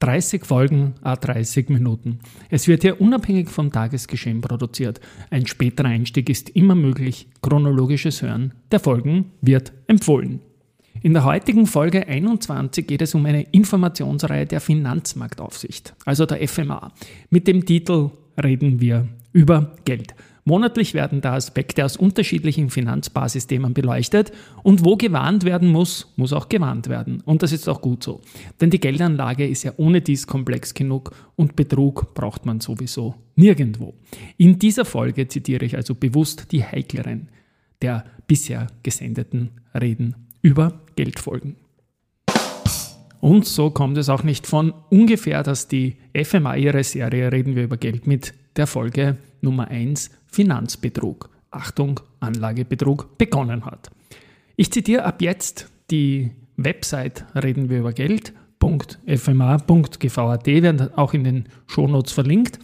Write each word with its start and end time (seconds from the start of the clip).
30 0.00 0.44
Folgen, 0.44 0.94
a 1.02 1.16
30 1.16 1.70
Minuten. 1.70 2.18
Es 2.50 2.68
wird 2.68 2.82
hier 2.82 3.00
unabhängig 3.00 3.48
vom 3.48 3.72
Tagesgeschehen 3.72 4.40
produziert. 4.40 5.00
Ein 5.30 5.46
späterer 5.46 5.88
Einstieg 5.88 6.28
ist 6.28 6.50
immer 6.50 6.74
möglich. 6.74 7.28
Chronologisches 7.40 8.20
Hören 8.20 8.52
der 8.70 8.80
Folgen 8.80 9.32
wird 9.40 9.72
empfohlen. 9.86 10.40
In 11.02 11.12
der 11.12 11.24
heutigen 11.24 11.66
Folge 11.66 12.06
21 12.06 12.86
geht 12.86 13.02
es 13.02 13.14
um 13.14 13.24
eine 13.26 13.42
Informationsreihe 13.42 14.46
der 14.46 14.60
Finanzmarktaufsicht, 14.60 15.94
also 16.04 16.26
der 16.26 16.46
FMA. 16.46 16.92
Mit 17.30 17.46
dem 17.46 17.64
Titel 17.64 18.10
reden 18.42 18.80
wir 18.80 19.06
über 19.32 19.76
Geld. 19.84 20.14
Monatlich 20.48 20.94
werden 20.94 21.20
da 21.20 21.34
Aspekte 21.34 21.84
aus 21.84 21.96
unterschiedlichen 21.96 22.70
Finanzbasisthemen 22.70 23.74
beleuchtet 23.74 24.30
und 24.62 24.84
wo 24.84 24.96
gewarnt 24.96 25.44
werden 25.44 25.68
muss, 25.68 26.12
muss 26.14 26.32
auch 26.32 26.48
gewarnt 26.48 26.88
werden. 26.88 27.20
Und 27.22 27.42
das 27.42 27.50
ist 27.50 27.68
auch 27.68 27.80
gut 27.80 28.04
so. 28.04 28.20
Denn 28.60 28.70
die 28.70 28.78
Geldanlage 28.78 29.44
ist 29.44 29.64
ja 29.64 29.72
ohne 29.76 30.02
dies 30.02 30.28
komplex 30.28 30.72
genug 30.72 31.10
und 31.34 31.56
Betrug 31.56 32.14
braucht 32.14 32.46
man 32.46 32.60
sowieso 32.60 33.16
nirgendwo. 33.34 33.94
In 34.36 34.56
dieser 34.60 34.84
Folge 34.84 35.26
zitiere 35.26 35.64
ich 35.64 35.76
also 35.76 35.96
bewusst 35.96 36.52
die 36.52 36.62
heikleren 36.62 37.28
der 37.82 38.04
bisher 38.28 38.68
gesendeten 38.84 39.50
Reden 39.74 40.14
über 40.42 40.80
Geldfolgen. 40.94 41.56
Und 43.20 43.46
so 43.46 43.70
kommt 43.70 43.98
es 43.98 44.08
auch 44.08 44.22
nicht 44.22 44.46
von 44.46 44.72
ungefähr, 44.90 45.42
dass 45.42 45.66
die 45.66 45.96
FMA 46.16 46.54
ihre 46.54 46.84
Serie 46.84 47.32
Reden 47.32 47.56
wir 47.56 47.64
über 47.64 47.76
Geld 47.76 48.06
mit 48.06 48.32
der 48.54 48.68
Folge 48.68 49.16
Nummer 49.40 49.68
1 49.68 50.10
Finanzbetrug, 50.36 51.30
Achtung, 51.50 51.98
Anlagebetrug 52.20 53.16
begonnen 53.16 53.64
hat. 53.64 53.90
Ich 54.54 54.70
zitiere 54.70 55.04
ab 55.04 55.22
jetzt 55.22 55.70
die 55.90 56.30
Website 56.58 57.24
reden 57.34 57.70
wir 57.70 57.78
über 57.78 57.94
Geld.fma.gvat, 57.94 58.76
werden 60.46 60.92
auch 60.94 61.14
in 61.14 61.24
den 61.24 61.44
Shownotes 61.66 62.12
verlinkt. 62.12 62.58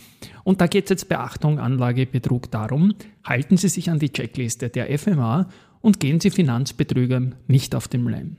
Und 0.45 0.61
da 0.61 0.67
geht 0.67 0.85
es 0.85 0.91
jetzt 0.91 1.09
bei 1.09 1.17
Achtung, 1.17 1.59
Anlagebetrug 1.59 2.51
darum, 2.51 2.93
halten 3.25 3.57
Sie 3.57 3.71
sich 3.71 3.89
an 3.89 3.99
die 3.99 4.13
Checkliste 4.13 4.69
der 4.69 4.99
FMA 4.99 5.49
und 5.81 5.99
gehen 5.99 6.21
Sie 6.21 6.29
Finanzbetrügern 6.29 7.37
nicht 7.47 7.75
auf 7.75 7.89
den 7.89 8.07
Leim. 8.07 8.37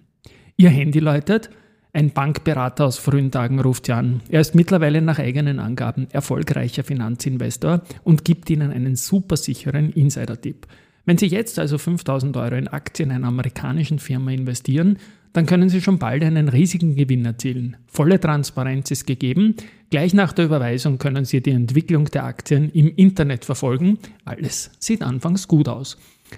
Ihr 0.58 0.70
Handy 0.70 1.00
läutet, 1.00 1.50
ein 1.96 2.10
Bankberater 2.10 2.86
aus 2.86 2.98
frühen 2.98 3.30
Tagen 3.30 3.60
ruft 3.60 3.86
Sie 3.86 3.94
an. 3.94 4.22
Er 4.30 4.42
ist 4.42 4.56
mittlerweile 4.56 5.00
nach 5.00 5.20
eigenen 5.20 5.60
Angaben 5.60 6.08
erfolgreicher 6.12 6.84
Finanzinvestor 6.84 7.84
und 8.04 8.26
gibt 8.26 8.50
Ihnen 8.50 8.72
einen 8.72 8.96
super 8.96 9.38
sicheren 9.38 9.92
Insider-Tipp. 9.92 10.66
Wenn 11.06 11.20
Sie 11.20 11.28
jetzt 11.28 11.60
also 11.60 11.78
5000 11.78 12.36
Euro 12.36 12.56
in 12.56 12.68
Aktien 12.68 13.12
einer 13.12 13.28
amerikanischen 13.28 14.00
Firma 14.00 14.32
investieren, 14.32 14.98
dann 15.34 15.46
können 15.46 15.70
Sie 15.70 15.82
schon 15.82 16.00
bald 16.00 16.24
einen 16.24 16.50
riesigen 16.50 16.96
Gewinn 16.96 17.26
erzielen. 17.26 17.78
Volle 17.86 18.20
Transparenz 18.20 18.90
ist 18.90 19.06
gegeben. 19.06 19.56
Gleich 19.92 20.16
nach 20.16 20.34
der 20.34 20.46
Überweisung 20.46 20.98
können 20.98 21.26
Sie 21.26 21.42
die 21.42 21.52
Entwicklung 21.52 22.06
der 22.06 22.24
Aktien 22.24 22.72
im 22.72 22.88
Internet 22.96 23.46
verfolgen. 23.46 24.00
Alles 24.26 24.72
sieht 24.80 25.04
anfangs 25.04 25.48
gut 25.48 25.68
aus. 25.68 25.98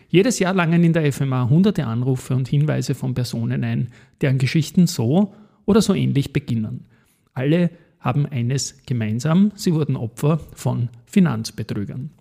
Jedes 0.09 0.39
Jahr 0.39 0.53
langen 0.53 0.83
in 0.83 0.91
der 0.91 1.13
FMA 1.13 1.47
hunderte 1.49 1.85
Anrufe 1.85 2.35
und 2.35 2.49
Hinweise 2.49 2.94
von 2.94 3.13
Personen 3.13 3.63
ein, 3.63 3.88
deren 4.19 4.38
Geschichten 4.38 4.88
so 4.88 5.33
oder 5.65 5.81
so 5.81 5.93
ähnlich 5.93 6.33
beginnen. 6.33 6.85
Alle 7.33 7.69
haben 7.99 8.25
eines 8.25 8.77
gemeinsam, 8.85 9.51
sie 9.55 9.73
wurden 9.73 9.95
Opfer 9.95 10.39
von 10.53 10.89
Finanzbetrügern. 11.05 12.11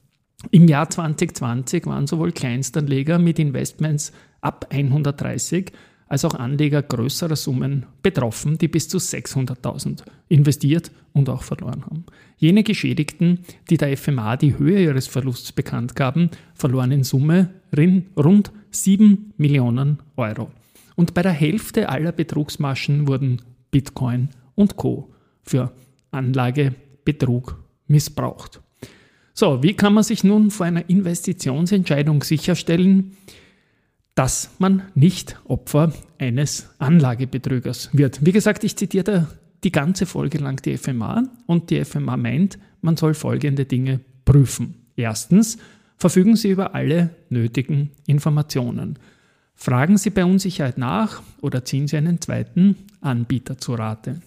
Im 0.51 0.69
Jahr 0.69 0.91
2020 0.91 1.87
waren 1.87 2.07
sowohl 2.07 2.33
Kleinstanleger 2.33 3.19
mit 3.19 3.39
Investments 3.39 4.13
ab 4.41 4.67
130 4.71 5.73
als 6.07 6.25
auch 6.25 6.35
Anleger 6.35 6.83
größerer 6.83 7.37
Summen 7.37 7.87
betroffen, 8.03 8.59
die 8.59 8.69
bis 8.69 8.89
zu 8.89 8.99
600.000 8.99 10.03
investiert 10.29 10.91
und 11.13 11.29
auch 11.29 11.43
verloren 11.43 11.85
haben. 11.87 12.05
Jene 12.37 12.63
Geschädigten, 12.63 13.41
die 13.71 13.79
der 13.79 13.97
FMA 13.97 14.37
die 14.37 14.59
Höhe 14.59 14.83
ihres 14.83 15.07
Verlusts 15.07 15.53
bekannt 15.53 15.97
gaben, 15.97 16.31
verloren 16.55 16.93
in 16.93 17.05
Summe 17.05 17.51
rund 18.17 18.53
7 18.71 19.33
Millionen 19.37 19.99
Euro. 20.17 20.51
Und 20.97 21.15
bei 21.15 21.23
der 21.23 21.33
Hälfte 21.33 21.89
aller 21.89 22.13
Betrugsmaschen 22.13 23.09
wurden 23.09 23.43
Bitcoin 23.71 24.29
und 24.55 24.77
Co. 24.77 25.13
für 25.43 25.73
Anlagebetrug 26.11 27.59
missbraucht. 27.87 28.61
So, 29.33 29.63
wie 29.65 29.75
kann 29.75 29.95
man 29.95 30.05
sich 30.05 30.23
nun 30.23 30.53
vor 30.53 30.67
einer 30.67 30.89
Investitionsentscheidung 30.89 32.23
sicherstellen, 32.23 33.17
dass 34.15 34.51
man 34.61 34.83
nicht 34.95 35.41
Opfer 35.45 35.93
eines 36.19 36.71
Anlagebetrügers 36.79 37.91
wird? 37.93 38.25
Wie 38.25 38.31
gesagt, 38.31 38.63
ich 38.63 38.77
zitiere 38.77 39.27
die 39.65 39.73
ganze 39.73 40.07
Folge 40.07 40.39
lang 40.39 40.63
die 40.63 40.77
FMA 40.77 41.25
und 41.47 41.71
die 41.71 41.85
FMA 41.85 42.17
meint, 42.17 42.59
man 42.81 42.97
soll 42.97 43.15
folgende 43.15 43.65
Dinge 43.65 44.01
prüfen. 44.25 44.75
Erstens, 44.95 45.59
verfügen 45.97 46.37
Sie 46.37 46.51
über 46.51 46.75
alle 46.75 47.11
nötigen 47.29 47.91
Informationen. 48.07 48.99
Fragen 49.55 49.97
Sie 49.97 50.11
bei 50.11 50.25
Unsicherheit 50.25 50.79
nach 50.79 51.23
oder 51.41 51.65
ziehen 51.65 51.87
Sie 51.87 51.97
einen 51.97 52.21
zweiten 52.21 52.77
Anbieter 53.01 53.57
zu 53.57 53.75
Rate. 53.75 54.21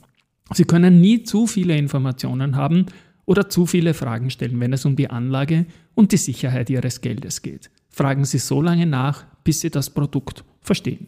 Sie 0.54 0.66
können 0.66 1.02
nie 1.02 1.24
zu 1.24 1.48
viele 1.48 1.78
Informationen 1.78 2.56
haben 2.56 2.86
oder 3.26 3.50
zu 3.50 3.66
viele 3.66 3.94
Fragen 3.94 4.30
stellen, 4.30 4.60
wenn 4.60 4.74
es 4.74 4.86
um 4.86 4.96
die 4.96 5.10
Anlage 5.10 5.66
und 5.96 6.12
die 6.12 6.18
Sicherheit 6.18 6.70
Ihres 6.70 7.02
Geldes 7.02 7.42
geht. 7.42 7.70
Fragen 7.90 8.26
Sie 8.26 8.40
so 8.40 8.62
lange 8.62 8.86
nach, 8.86 9.26
bis 9.44 9.60
Sie 9.60 9.70
das 9.70 9.90
Produkt 9.90 10.44
verstehen. 10.62 11.08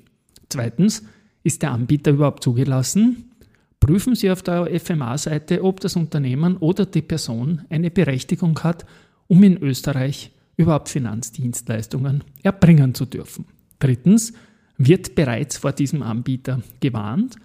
Zweitens, 0.49 1.03
ist 1.43 1.61
der 1.61 1.71
Anbieter 1.71 2.11
überhaupt 2.11 2.43
zugelassen? 2.43 3.31
Prüfen 3.79 4.15
Sie 4.15 4.29
auf 4.29 4.43
der 4.43 4.67
FMA-Seite, 4.79 5.63
ob 5.63 5.79
das 5.79 5.95
Unternehmen 5.95 6.57
oder 6.57 6.85
die 6.85 7.01
Person 7.01 7.61
eine 7.69 7.89
Berechtigung 7.89 8.59
hat, 8.59 8.85
um 9.27 9.41
in 9.43 9.57
Österreich 9.57 10.31
überhaupt 10.57 10.89
Finanzdienstleistungen 10.89 12.25
erbringen 12.43 12.93
zu 12.93 13.05
dürfen. 13.05 13.45
Drittens, 13.79 14.33
wird 14.77 15.13
bereits 15.13 15.57
vor 15.57 15.73
diesem 15.73 16.01
Anbieter 16.01 16.61
gewarnt? 16.79 17.35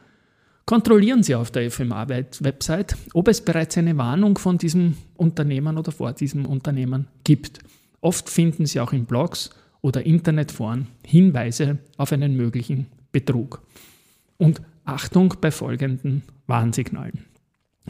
Kontrollieren 0.67 1.23
Sie 1.23 1.35
auf 1.35 1.51
der 1.51 1.71
FMA-Website, 1.71 2.97
ob 3.13 3.29
es 3.29 3.43
bereits 3.43 3.77
eine 3.77 3.99
Warnung 3.99 4.39
von 4.39 4.57
diesem 4.57 4.97
Unternehmen 5.17 5.77
oder 5.77 5.93
vor 5.93 6.13
diesem 6.13 6.47
Unternehmen 6.47 7.09
gibt. 7.25 7.59
Oft 8.01 8.31
finden 8.31 8.65
Sie 8.65 8.81
auch 8.81 8.93
in 8.93 9.05
Blogs 9.05 9.51
oder 9.83 10.07
Internetforen 10.07 10.87
Hinweise 11.05 11.79
auf 11.99 12.13
einen 12.13 12.37
möglichen 12.37 12.87
Betrug. 13.13 13.63
Und 14.39 14.63
Achtung 14.85 15.35
bei 15.41 15.51
folgenden 15.51 16.23
Warnsignalen. 16.47 17.25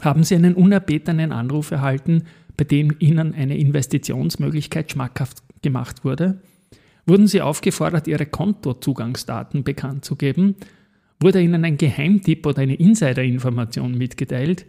Haben 0.01 0.23
Sie 0.23 0.35
einen 0.35 0.55
unerbetenen 0.55 1.31
Anruf 1.31 1.71
erhalten, 1.71 2.23
bei 2.57 2.65
dem 2.65 2.95
Ihnen 2.99 3.33
eine 3.33 3.57
Investitionsmöglichkeit 3.57 4.91
schmackhaft 4.91 5.43
gemacht 5.61 6.03
wurde? 6.03 6.41
Wurden 7.07 7.27
Sie 7.27 7.41
aufgefordert, 7.41 8.07
Ihre 8.07 8.25
Kontozugangsdaten 8.25 9.63
bekannt 9.63 10.05
zu 10.05 10.15
geben? 10.15 10.55
Wurde 11.19 11.41
Ihnen 11.41 11.63
ein 11.63 11.77
Geheimtipp 11.77 12.45
oder 12.45 12.61
eine 12.63 12.75
Insiderinformation 12.75 13.97
mitgeteilt? 13.97 14.65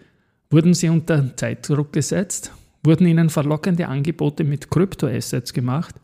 Wurden 0.50 0.74
Sie 0.74 0.88
unter 0.88 1.36
Zeitdruck 1.36 1.92
gesetzt? 1.92 2.52
Wurden 2.84 3.06
Ihnen 3.06 3.30
verlockende 3.30 3.88
Angebote 3.88 4.44
mit 4.44 4.70
Kryptoassets 4.70 5.52
gemacht? 5.52 5.96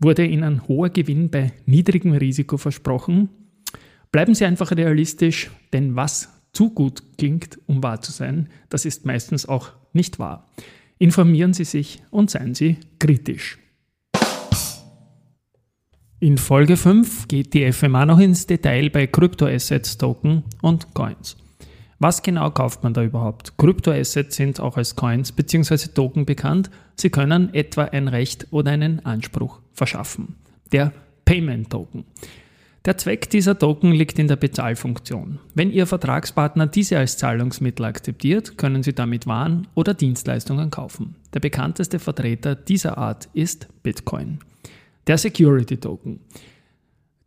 Wurde 0.00 0.24
Ihnen 0.24 0.66
hoher 0.68 0.88
Gewinn 0.88 1.30
bei 1.30 1.52
niedrigem 1.66 2.12
Risiko 2.12 2.56
versprochen? 2.56 3.28
Bleiben 4.10 4.34
Sie 4.34 4.44
einfach 4.44 4.72
realistisch, 4.72 5.50
denn 5.72 5.96
was 5.96 6.28
zu 6.52 6.70
gut 6.70 7.02
klingt, 7.18 7.58
um 7.66 7.82
wahr 7.82 8.00
zu 8.02 8.12
sein, 8.12 8.48
das 8.68 8.84
ist 8.84 9.04
meistens 9.04 9.46
auch 9.46 9.72
nicht 9.92 10.18
wahr. 10.18 10.48
Informieren 10.98 11.54
Sie 11.54 11.64
sich 11.64 12.02
und 12.10 12.30
seien 12.30 12.54
Sie 12.54 12.78
kritisch. 12.98 13.61
In 16.22 16.38
Folge 16.38 16.76
5 16.76 17.26
geht 17.26 17.52
die 17.52 17.72
FMA 17.72 18.06
noch 18.06 18.20
ins 18.20 18.46
Detail 18.46 18.90
bei 18.90 19.08
Kryptoassets, 19.08 19.98
Token 19.98 20.44
und 20.62 20.94
Coins. 20.94 21.36
Was 21.98 22.22
genau 22.22 22.48
kauft 22.52 22.84
man 22.84 22.94
da 22.94 23.02
überhaupt? 23.02 23.58
Kryptoassets 23.58 24.36
sind 24.36 24.60
auch 24.60 24.76
als 24.76 24.94
Coins 24.94 25.32
bzw. 25.32 25.88
Token 25.92 26.24
bekannt. 26.24 26.70
Sie 26.94 27.10
können 27.10 27.52
etwa 27.54 27.86
ein 27.86 28.06
Recht 28.06 28.46
oder 28.52 28.70
einen 28.70 29.04
Anspruch 29.04 29.58
verschaffen. 29.72 30.36
Der 30.70 30.92
Payment 31.24 31.70
Token. 31.70 32.04
Der 32.84 32.96
Zweck 32.98 33.28
dieser 33.28 33.58
Token 33.58 33.90
liegt 33.90 34.20
in 34.20 34.28
der 34.28 34.36
Bezahlfunktion. 34.36 35.40
Wenn 35.56 35.72
Ihr 35.72 35.88
Vertragspartner 35.88 36.68
diese 36.68 36.98
als 36.98 37.18
Zahlungsmittel 37.18 37.84
akzeptiert, 37.84 38.56
können 38.58 38.84
Sie 38.84 38.92
damit 38.92 39.26
Waren 39.26 39.66
oder 39.74 39.92
Dienstleistungen 39.92 40.70
kaufen. 40.70 41.16
Der 41.34 41.40
bekannteste 41.40 41.98
Vertreter 41.98 42.54
dieser 42.54 42.96
Art 42.96 43.28
ist 43.34 43.66
Bitcoin. 43.82 44.38
Der 45.06 45.18
Security 45.18 45.76
Token. 45.76 46.20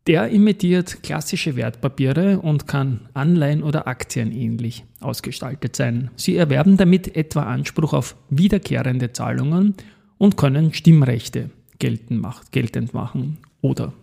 Der 0.07 0.30
imitiert 0.30 1.04
klassische 1.04 1.56
Wertpapiere 1.56 2.39
und 2.39 2.68
kann 2.68 3.10
Anleihen 3.13 3.63
oder 3.63 3.88
Aktien 3.88 4.31
ähnlich 4.31 4.86
ausgestaltet 5.01 5.75
sein. 5.75 6.12
Sie 6.16 6.38
erwerben 6.38 6.77
damit 6.77 7.18
etwa 7.18 7.44
Anspruch 7.44 7.94
auf 7.94 8.16
wiederkehrende 8.30 9.12
Zahlungen 9.13 9.74
und 10.18 10.38
können 10.38 10.74
Stimmrechte 10.74 11.50
geltend 11.80 12.94
machen 12.94 13.38
oder 13.62 13.94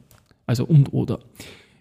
also 0.47 0.67
und 0.67 0.93
oder. 0.93 1.21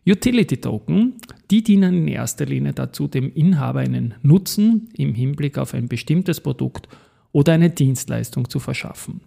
Utility 0.07 0.57
Token, 0.57 1.15
die 1.49 1.63
dienen 1.63 2.03
in 2.03 2.07
erster 2.07 2.45
Linie 2.45 2.73
dazu, 2.73 3.07
dem 3.07 3.33
Inhaber 3.33 3.81
einen 3.81 4.13
Nutzen 4.21 4.89
im 4.95 5.13
Hinblick 5.13 5.57
auf 5.57 5.73
ein 5.73 5.87
bestimmtes 5.87 6.39
Produkt 6.39 6.87
oder 7.33 7.53
eine 7.53 7.69
Dienstleistung 7.69 8.49
zu 8.49 8.59
verschaffen. 8.59 9.21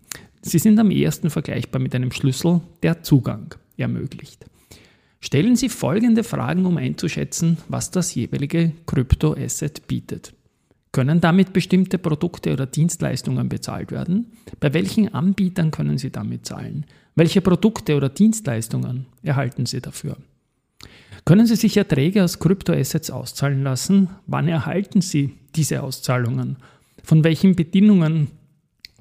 Sie 0.47 0.59
sind 0.59 0.79
am 0.79 0.91
ehesten 0.91 1.31
vergleichbar 1.31 1.81
mit 1.81 1.95
einem 1.95 2.13
Schlüssel, 2.13 2.61
der 2.83 3.03
Zugang 3.03 3.55
ermöglicht. 3.79 4.45
Stellen 5.19 5.57
Sie 5.57 5.71
folgende 5.71 6.23
Fragen, 6.23 6.67
um 6.67 6.77
einzuschätzen, 6.77 7.57
was 7.69 7.91
das 7.91 8.15
jeweilige 8.15 8.73
Kryptoasset 8.85 9.87
bietet. 9.89 10.35
Können 10.93 11.23
damit 11.23 11.55
bestimmte 11.55 11.97
Produkte 11.97 12.53
oder 12.53 12.67
Dienstleistungen 12.67 13.49
bezahlt 13.49 13.91
werden? 13.91 14.33
Bei 14.61 14.75
welchen 14.75 15.15
Anbietern 15.15 15.71
können 15.71 15.97
Sie 15.97 16.11
damit 16.11 16.45
zahlen? 16.45 16.85
Welche 17.15 17.41
Produkte 17.41 17.97
oder 17.97 18.11
Dienstleistungen 18.11 19.07
erhalten 19.23 19.65
Sie 19.65 19.81
dafür? 19.81 20.19
Können 21.25 21.47
Sie 21.47 21.57
sich 21.57 21.79
Erträge 21.79 22.23
aus 22.23 22.39
Kryptoassets 22.39 23.11
auszahlen 23.11 23.63
lassen? 23.63 24.11
Wann 24.27 24.47
erhalten 24.47 25.01
Sie 25.01 25.33
diese 25.57 25.83
Auszahlungen? 25.83 26.59
Von 27.03 27.25
welchen 27.25 27.57
Bedingungen 27.57 28.29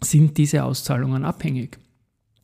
sind 0.03 0.37
diese 0.37 0.63
Auszahlungen 0.63 1.25
abhängig? 1.25 1.77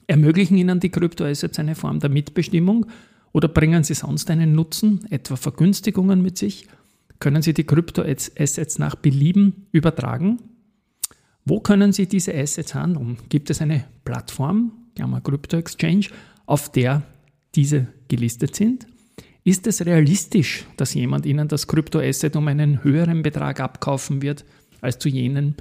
Ermöglichen 0.07 0.57
Ihnen 0.57 0.79
die 0.79 0.89
Kryptoassets 0.89 1.59
eine 1.59 1.75
Form 1.75 1.99
der 1.99 2.09
Mitbestimmung 2.09 2.87
oder 3.31 3.47
bringen 3.47 3.83
sie 3.83 3.93
sonst 3.93 4.29
einen 4.31 4.53
Nutzen, 4.53 5.05
etwa 5.09 5.35
Vergünstigungen 5.35 6.21
mit 6.21 6.37
sich? 6.37 6.67
Können 7.19 7.41
Sie 7.41 7.53
die 7.53 7.65
Kryptoassets 7.65 8.79
nach 8.79 8.95
Belieben 8.95 9.67
übertragen? 9.71 10.39
Wo 11.45 11.59
können 11.59 11.91
Sie 11.91 12.07
diese 12.07 12.33
Assets 12.33 12.73
handeln? 12.75 13.17
Gibt 13.29 13.49
es 13.49 13.61
eine 13.61 13.85
Plattform, 14.05 14.71
Klammer 14.95 15.21
Crypto 15.21 15.57
Exchange, 15.57 16.07
auf 16.45 16.71
der 16.71 17.03
diese 17.55 17.87
gelistet 18.07 18.55
sind? 18.55 18.87
Ist 19.43 19.67
es 19.67 19.85
realistisch, 19.85 20.65
dass 20.77 20.93
jemand 20.93 21.25
Ihnen 21.25 21.47
das 21.47 21.67
Kryptoasset 21.67 22.35
um 22.35 22.47
einen 22.47 22.83
höheren 22.83 23.21
Betrag 23.21 23.59
abkaufen 23.59 24.21
wird 24.21 24.45
als 24.81 24.99
zu 24.99 25.09
jenen, 25.09 25.55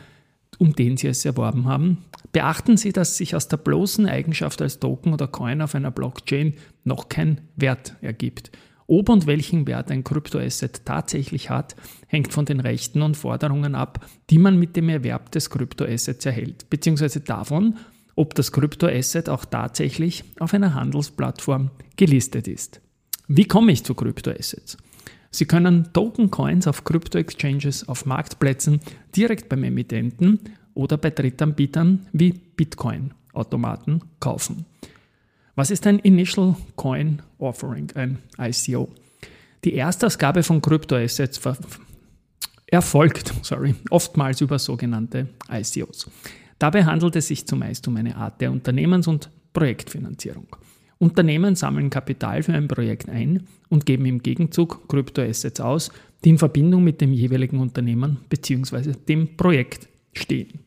um 0.59 0.75
den 0.75 0.97
Sie 0.97 1.09
es 1.09 1.25
erworben 1.25 1.67
haben? 1.67 1.99
Beachten 2.33 2.77
Sie, 2.77 2.93
dass 2.93 3.17
sich 3.17 3.35
aus 3.35 3.49
der 3.49 3.57
bloßen 3.57 4.07
Eigenschaft 4.07 4.61
als 4.63 4.79
Token 4.81 5.13
oder 5.13 5.27
Coin 5.27 5.63
auf 5.63 5.75
einer 5.75 5.91
Blockchain 5.91 6.55
noch 6.85 7.09
kein 7.09 7.41
Wert 7.57 7.97
ergibt. 8.01 8.51
Ob 8.87 9.11
und 9.11 9.27
welchen 9.27 9.67
Wert 9.67 9.91
ein 9.91 10.03
Kryptoasset 10.03 10.87
tatsächlich 10.87 11.51
hat, 11.51 11.77
hängt 12.07 12.33
von 12.33 12.47
den 12.47 12.61
Rechten 12.61 13.03
und 13.03 13.17
Forderungen 13.19 13.75
ab, 13.75 14.07
die 14.31 14.39
man 14.39 14.59
mit 14.59 14.77
dem 14.77 14.89
Erwerb 14.89 15.31
des 15.31 15.51
Kryptoassets 15.51 16.25
erhält, 16.25 16.71
beziehungsweise 16.71 17.21
davon, 17.21 17.77
ob 18.17 18.35
das 18.35 18.51
Kryptoasset 18.51 19.29
auch 19.29 19.45
tatsächlich 19.45 20.25
auf 20.39 20.55
einer 20.55 20.75
Handelsplattform 20.75 21.71
gelistet 21.97 22.49
ist. 22.49 22.81
Wie 23.29 23.45
komme 23.45 23.73
ich 23.73 23.85
zu 23.85 23.95
Kryptoassets? 23.95 24.79
Sie 25.31 25.45
können 25.45 25.93
Token-Coins 25.93 26.67
auf 26.67 26.85
Krypto-Exchanges, 26.85 27.89
auf 27.89 28.07
Marktplätzen, 28.07 28.81
direkt 29.15 29.49
beim 29.49 29.65
Emittenten 29.65 30.41
oder 30.75 30.97
bei 30.97 31.11
Drittanbietern 31.11 32.07
wie 32.13 32.33
Bitcoin-Automaten 32.33 34.03
kaufen. 34.21 34.65
Was 35.55 35.71
ist 35.71 35.87
ein 35.87 35.99
Initial 35.99 36.57
Coin 36.77 37.21
Offering, 37.39 37.91
ein 37.95 38.19
ICO? 38.39 38.89
Die 39.65 39.75
Erstausgabe 39.75 40.43
von 40.43 40.63
Kryptoassets 40.63 41.41
erfolgt 42.67 43.35
sorry, 43.43 43.75
oftmals 43.91 44.41
über 44.41 44.59
sogenannte 44.59 45.29
ICOs. 45.51 46.09
Dabei 46.59 46.85
handelt 46.85 47.17
es 47.17 47.29
sich 47.29 47.47
zumeist 47.47 47.87
um 47.89 47.97
eine 47.97 48.17
Art 48.17 48.41
der 48.41 48.51
Unternehmens- 48.53 49.09
und 49.09 49.31
Projektfinanzierung. 49.53 50.47
Unternehmen 50.99 51.55
sammeln 51.55 51.91
Kapital 51.91 52.43
für 52.43 52.53
ein 52.53 52.67
Projekt 52.69 53.09
ein 53.09 53.47
und 53.69 53.87
geben 53.87 54.07
im 54.07 54.23
Gegenzug 54.23 54.89
Kryptoassets 54.89 55.61
aus, 55.61 55.91
die 56.25 56.31
in 56.31 56.39
Verbindung 56.39 56.83
mit 56.83 57.01
dem 57.01 57.13
jeweiligen 57.13 57.61
Unternehmen 57.61 58.19
bzw. 58.29 58.93
dem 59.09 59.37
Projekt 59.37 59.89
stehen. 60.13 60.61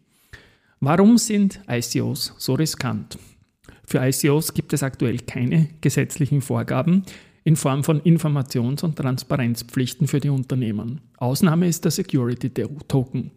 Warum 0.79 1.17
sind 1.17 1.59
ICOs 1.69 2.33
so 2.37 2.53
riskant? 2.53 3.17
Für 3.85 3.99
ICOs 4.07 4.53
gibt 4.53 4.71
es 4.73 4.83
aktuell 4.83 5.17
keine 5.17 5.67
gesetzlichen 5.81 6.41
Vorgaben 6.41 7.03
in 7.43 7.55
Form 7.55 7.83
von 7.83 8.01
Informations- 8.01 8.83
und 8.83 8.95
Transparenzpflichten 8.95 10.07
für 10.07 10.19
die 10.19 10.29
Unternehmen. 10.29 11.01
Ausnahme 11.17 11.67
ist 11.67 11.83
der 11.83 11.91
Security 11.91 12.49
Token. 12.87 13.31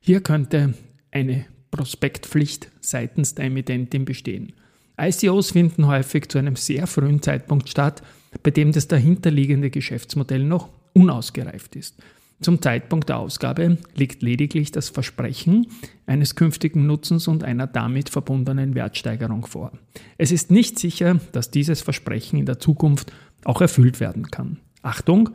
Hier 0.00 0.20
könnte 0.20 0.74
eine 1.12 1.46
Prospektpflicht 1.70 2.70
seitens 2.80 3.34
der 3.34 3.46
Emittentin 3.46 4.04
bestehen. 4.04 4.52
ICOs 5.00 5.52
finden 5.52 5.86
häufig 5.86 6.28
zu 6.28 6.38
einem 6.38 6.56
sehr 6.56 6.86
frühen 6.86 7.22
Zeitpunkt 7.22 7.68
statt, 7.68 8.02
bei 8.42 8.50
dem 8.50 8.72
das 8.72 8.88
dahinterliegende 8.88 9.70
Geschäftsmodell 9.70 10.44
noch 10.44 10.68
unausgereift 10.92 11.76
ist. 11.76 11.96
Zum 12.40 12.62
Zeitpunkt 12.62 13.10
der 13.10 13.18
Ausgabe 13.18 13.76
liegt 13.94 14.22
lediglich 14.22 14.72
das 14.72 14.88
Versprechen 14.88 15.66
eines 16.06 16.36
künftigen 16.36 16.86
Nutzens 16.86 17.28
und 17.28 17.44
einer 17.44 17.66
damit 17.66 18.08
verbundenen 18.08 18.74
Wertsteigerung 18.74 19.46
vor. 19.46 19.72
Es 20.16 20.32
ist 20.32 20.50
nicht 20.50 20.78
sicher, 20.78 21.20
dass 21.32 21.50
dieses 21.50 21.82
Versprechen 21.82 22.38
in 22.38 22.46
der 22.46 22.58
Zukunft 22.58 23.12
auch 23.44 23.60
erfüllt 23.60 24.00
werden 24.00 24.30
kann. 24.30 24.56
Achtung, 24.82 25.30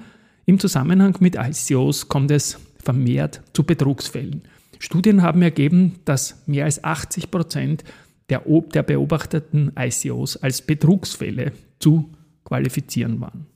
im 0.47 0.59
Zusammenhang 0.59 1.15
mit 1.19 1.35
ICOs 1.35 2.07
kommt 2.07 2.31
es 2.31 2.57
vermehrt 2.83 3.41
zu 3.53 3.63
Betrugsfällen. 3.63 4.41
Studien 4.79 5.21
haben 5.21 5.41
ergeben, 5.41 5.99
dass 6.05 6.43
mehr 6.47 6.65
als 6.65 6.83
80 6.83 7.29
Prozent 7.29 7.83
der, 8.29 8.43
der 8.73 8.83
beobachteten 8.83 9.71
ICOs 9.77 10.37
als 10.37 10.61
Betrugsfälle 10.61 11.51
zu 11.79 12.11
qualifizieren 12.43 13.21
waren. 13.21 13.47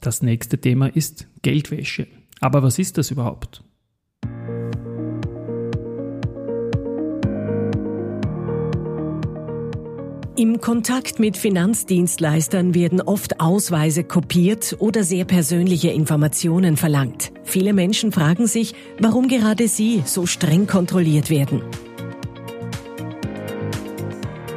Das 0.00 0.22
nächste 0.22 0.58
Thema 0.58 0.94
ist 0.94 1.26
Geldwäsche. 1.42 2.06
Aber 2.40 2.62
was 2.62 2.78
ist 2.78 2.98
das 2.98 3.10
überhaupt? 3.10 3.64
Im 10.36 10.60
Kontakt 10.60 11.20
mit 11.20 11.36
Finanzdienstleistern 11.36 12.74
werden 12.74 13.00
oft 13.00 13.40
Ausweise 13.40 14.02
kopiert 14.02 14.76
oder 14.80 15.04
sehr 15.04 15.24
persönliche 15.24 15.90
Informationen 15.90 16.76
verlangt. 16.76 17.32
Viele 17.44 17.72
Menschen 17.72 18.10
fragen 18.10 18.48
sich, 18.48 18.74
warum 18.98 19.28
gerade 19.28 19.68
sie 19.68 20.02
so 20.04 20.26
streng 20.26 20.66
kontrolliert 20.66 21.30
werden. 21.30 21.62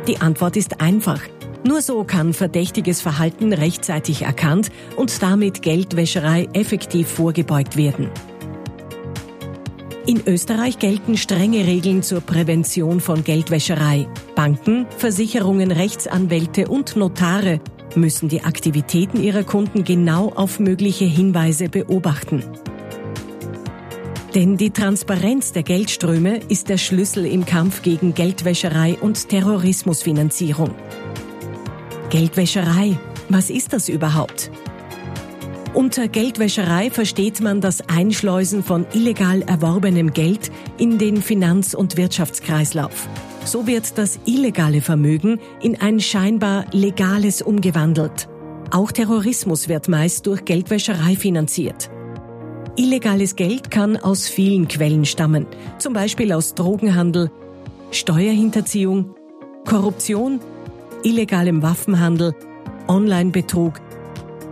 Die 0.07 0.21
Antwort 0.21 0.55
ist 0.55 0.79
einfach. 0.79 1.21
Nur 1.65 1.81
so 1.81 2.05
kann 2.05 2.33
verdächtiges 2.33 3.01
Verhalten 3.01 3.51
rechtzeitig 3.51 4.21
erkannt 4.21 4.71
und 4.95 5.21
damit 5.21 5.61
Geldwäscherei 5.61 6.47
effektiv 6.53 7.09
vorgebeugt 7.09 7.75
werden. 7.75 8.09
In 10.05 10.21
Österreich 10.25 10.79
gelten 10.79 11.17
strenge 11.17 11.67
Regeln 11.67 12.03
zur 12.03 12.21
Prävention 12.21 13.01
von 13.01 13.25
Geldwäscherei. 13.25 14.07
Banken, 14.35 14.85
Versicherungen, 14.97 15.71
Rechtsanwälte 15.71 16.69
und 16.69 16.95
Notare 16.95 17.59
müssen 17.93 18.29
die 18.29 18.43
Aktivitäten 18.43 19.21
ihrer 19.21 19.43
Kunden 19.43 19.83
genau 19.83 20.29
auf 20.29 20.61
mögliche 20.61 21.03
Hinweise 21.03 21.67
beobachten. 21.67 22.43
Denn 24.37 24.55
die 24.55 24.69
Transparenz 24.69 25.51
der 25.51 25.63
Geldströme 25.63 26.39
ist 26.47 26.69
der 26.69 26.77
Schlüssel 26.77 27.25
im 27.25 27.43
Kampf 27.43 27.81
gegen 27.81 28.13
Geldwäscherei 28.13 28.95
und 29.01 29.29
Terrorismusfinanzierung. 29.29 30.75
Geldwäscherei. 32.11 32.99
Was 33.29 33.49
ist 33.49 33.73
das 33.73 33.89
überhaupt? 33.89 34.51
Unter 35.73 36.07
Geldwäscherei 36.07 36.91
versteht 36.91 37.41
man 37.41 37.61
das 37.61 37.89
Einschleusen 37.89 38.61
von 38.61 38.85
illegal 38.93 39.41
erworbenem 39.41 40.13
Geld 40.13 40.51
in 40.77 40.99
den 40.99 41.23
Finanz- 41.23 41.73
und 41.73 41.97
Wirtschaftskreislauf. 41.97 43.09
So 43.43 43.65
wird 43.65 43.97
das 43.97 44.19
illegale 44.27 44.81
Vermögen 44.81 45.39
in 45.63 45.81
ein 45.81 45.99
scheinbar 45.99 46.65
legales 46.73 47.41
umgewandelt. 47.41 48.29
Auch 48.69 48.91
Terrorismus 48.91 49.67
wird 49.67 49.87
meist 49.87 50.27
durch 50.27 50.45
Geldwäscherei 50.45 51.15
finanziert. 51.15 51.89
Illegales 52.77 53.35
Geld 53.35 53.71
kann 53.71 53.97
aus 53.97 54.27
vielen 54.27 54.67
Quellen 54.67 55.03
stammen, 55.03 55.47
zum 55.79 55.93
Beispiel 55.93 56.31
aus 56.31 56.53
Drogenhandel, 56.53 57.31
Steuerhinterziehung, 57.91 59.15
Korruption 59.65 60.39
illegalem 61.03 61.61
Waffenhandel, 61.61 62.35
Online-Betrug, 62.87 63.79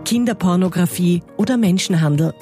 Kinderpornografie 0.04 1.22
oder 1.36 1.56
Menschenhandel. 1.56 2.32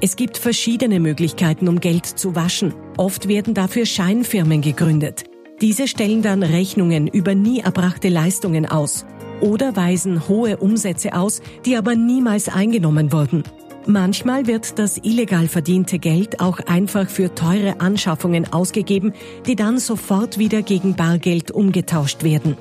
Es 0.00 0.16
gibt 0.16 0.36
verschiedene 0.36 1.00
Möglichkeiten, 1.00 1.68
um 1.68 1.80
Geld 1.80 2.06
zu 2.06 2.34
waschen. 2.34 2.74
Oft 2.96 3.28
werden 3.28 3.54
dafür 3.54 3.86
Scheinfirmen 3.86 4.60
gegründet. 4.60 5.24
Diese 5.60 5.88
stellen 5.88 6.22
dann 6.22 6.42
Rechnungen 6.42 7.06
über 7.06 7.34
nie 7.34 7.60
erbrachte 7.60 8.08
Leistungen 8.08 8.66
aus 8.66 9.06
oder 9.40 9.76
weisen 9.76 10.28
hohe 10.28 10.56
Umsätze 10.56 11.14
aus, 11.14 11.40
die 11.64 11.76
aber 11.76 11.94
niemals 11.94 12.48
eingenommen 12.48 13.12
wurden. 13.12 13.44
Manchmal 13.86 14.48
wird 14.48 14.80
das 14.80 14.98
illegal 14.98 15.46
verdiente 15.46 16.00
Geld 16.00 16.40
auch 16.40 16.58
einfach 16.66 17.08
für 17.08 17.34
teure 17.34 17.80
Anschaffungen 17.80 18.52
ausgegeben, 18.52 19.12
die 19.46 19.54
dann 19.54 19.78
sofort 19.78 20.38
wieder 20.38 20.62
gegen 20.62 20.96
Bargeld 20.96 21.52
umgetauscht 21.52 22.24
werden. 22.24 22.56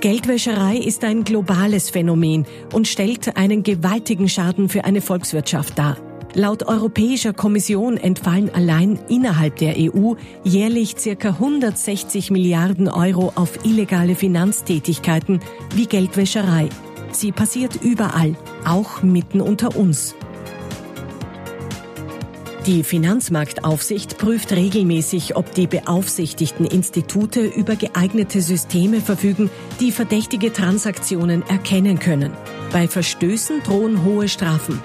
Geldwäscherei 0.00 0.78
ist 0.78 1.04
ein 1.04 1.24
globales 1.24 1.90
Phänomen 1.90 2.46
und 2.72 2.88
stellt 2.88 3.36
einen 3.36 3.62
gewaltigen 3.62 4.28
Schaden 4.28 4.68
für 4.68 4.84
eine 4.84 5.00
Volkswirtschaft 5.00 5.78
dar. 5.78 5.96
Laut 6.34 6.62
Europäischer 6.62 7.34
Kommission 7.34 7.98
entfallen 7.98 8.48
allein 8.54 8.98
innerhalb 9.08 9.56
der 9.56 9.74
EU 9.76 10.14
jährlich 10.44 10.94
circa 10.98 11.28
160 11.28 12.30
Milliarden 12.30 12.88
Euro 12.88 13.32
auf 13.34 13.66
illegale 13.66 14.14
Finanztätigkeiten 14.14 15.40
wie 15.74 15.86
Geldwäscherei. 15.86 16.70
Sie 17.10 17.32
passiert 17.32 17.76
überall, 17.82 18.34
auch 18.64 19.02
mitten 19.02 19.42
unter 19.42 19.76
uns. 19.76 20.14
Die 22.66 22.82
Finanzmarktaufsicht 22.84 24.16
prüft 24.16 24.52
regelmäßig, 24.52 25.36
ob 25.36 25.52
die 25.52 25.66
beaufsichtigten 25.66 26.64
Institute 26.64 27.40
über 27.40 27.76
geeignete 27.76 28.40
Systeme 28.40 29.00
verfügen, 29.00 29.50
die 29.80 29.92
verdächtige 29.92 30.52
Transaktionen 30.52 31.42
erkennen 31.48 31.98
können. 31.98 32.32
Bei 32.72 32.88
Verstößen 32.88 33.62
drohen 33.64 34.04
hohe 34.04 34.28
Strafen. 34.28 34.80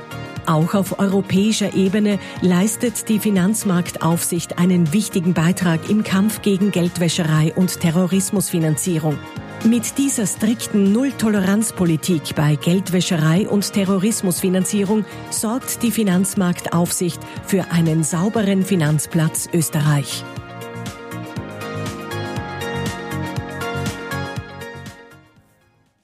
Auch 0.48 0.76
auf 0.76 0.98
europäischer 0.98 1.74
Ebene 1.76 2.20
leistet 2.42 3.10
die 3.10 3.20
Finanzmarktaufsicht 3.20 4.58
einen 4.58 4.94
wichtigen 4.94 5.34
Beitrag 5.34 5.90
im 5.90 6.06
Kampf 6.06 6.42
gegen 6.42 6.72
Geldwäscherei 6.72 7.52
und 7.54 7.82
Terrorismusfinanzierung. 7.82 9.18
Mit 9.66 9.98
dieser 9.98 10.26
strikten 10.26 10.94
Null-Toleranz-Politik 10.94 12.34
bei 12.36 12.56
Geldwäscherei 12.56 13.50
und 13.50 13.74
Terrorismusfinanzierung 13.74 15.04
sorgt 15.32 15.84
die 15.84 15.92
Finanzmarktaufsicht 15.92 17.20
für 17.46 17.70
einen 17.72 18.06
sauberen 18.06 18.64
Finanzplatz 18.64 19.50
Österreich. 19.52 20.24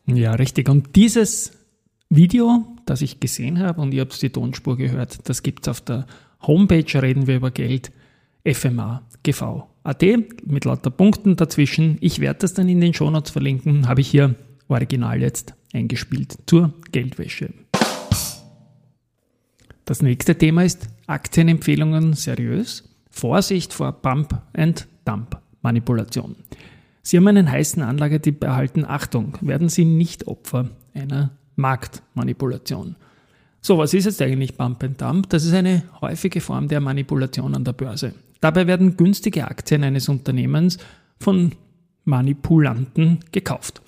Ja, 0.06 0.34
richtig. 0.34 0.68
Und 0.68 0.98
dieses 0.98 1.54
Video, 2.10 2.73
das 2.86 3.02
ich 3.02 3.20
gesehen 3.20 3.60
habe, 3.60 3.82
und 3.82 3.94
ihr 3.94 4.02
habt 4.02 4.22
die 4.22 4.30
Tonspur 4.30 4.78
gehört, 4.78 5.28
das 5.28 5.44
gibt 5.44 5.66
es 5.66 5.72
auf 5.72 5.82
der 5.82 6.06
Homepage, 6.42 7.02
reden 7.02 7.28
wir 7.28 7.38
über 7.38 7.52
Geld, 7.52 7.92
FMA.gv.at 8.46 10.04
mit 10.46 10.66
lauter 10.66 10.90
Punkten 10.90 11.36
dazwischen. 11.36 11.98
Ich 12.02 12.20
werde 12.20 12.40
das 12.40 12.54
dann 12.54 12.68
in 12.68 12.82
den 12.82 12.94
Shownotes 12.94 13.32
verlinken, 13.32 13.88
habe 13.88 14.02
ich 14.02 14.10
hier 14.10 14.36
original 14.68 15.22
jetzt 15.22 15.56
eingespielt 15.74 16.38
zur 16.46 16.74
Geldwäsche. 16.92 17.54
Das 19.86 20.02
nächste 20.02 20.38
Thema 20.38 20.64
ist 20.64 20.88
Aktienempfehlungen 21.08 22.14
seriös. 22.14 22.90
Vorsicht 23.10 23.74
vor 23.74 23.92
Pump 23.92 24.42
and 24.54 24.88
Dump 25.06 25.38
Manipulation. 25.62 26.36
Sie 27.02 27.18
haben 27.18 27.28
einen 27.28 27.52
heißen 27.52 27.84
Anlagetipp 27.84 28.44
erhalten. 28.44 28.86
Achtung, 28.86 29.38
werden 29.42 29.68
Sie 29.68 29.84
nicht 29.84 30.28
Opfer 30.28 30.70
einer 30.94 31.32
Marktmanipulation. 31.56 32.96
So, 33.62 33.78
was 33.78 33.94
ist 33.94 34.06
jetzt 34.06 34.22
eigentlich 34.22 34.58
Pump 34.58 34.84
and 34.84 35.02
Dump? 35.02 35.30
Das 35.30 35.46
ist 35.46 35.54
eine 35.54 35.84
häufige 36.02 36.42
Form 36.42 36.68
der 36.68 36.82
Manipulation 36.82 37.56
an 37.56 37.64
der 37.64 37.74
Börse. 37.74 38.14
Dabei 38.42 38.68
werden 38.68 38.98
günstige 38.98 39.48
Aktien 39.48 39.84
eines 39.84 40.10
Unternehmens 40.10 40.78
von 41.20 41.54
Manipulanten 42.04 43.20
gekauft. 43.32 43.82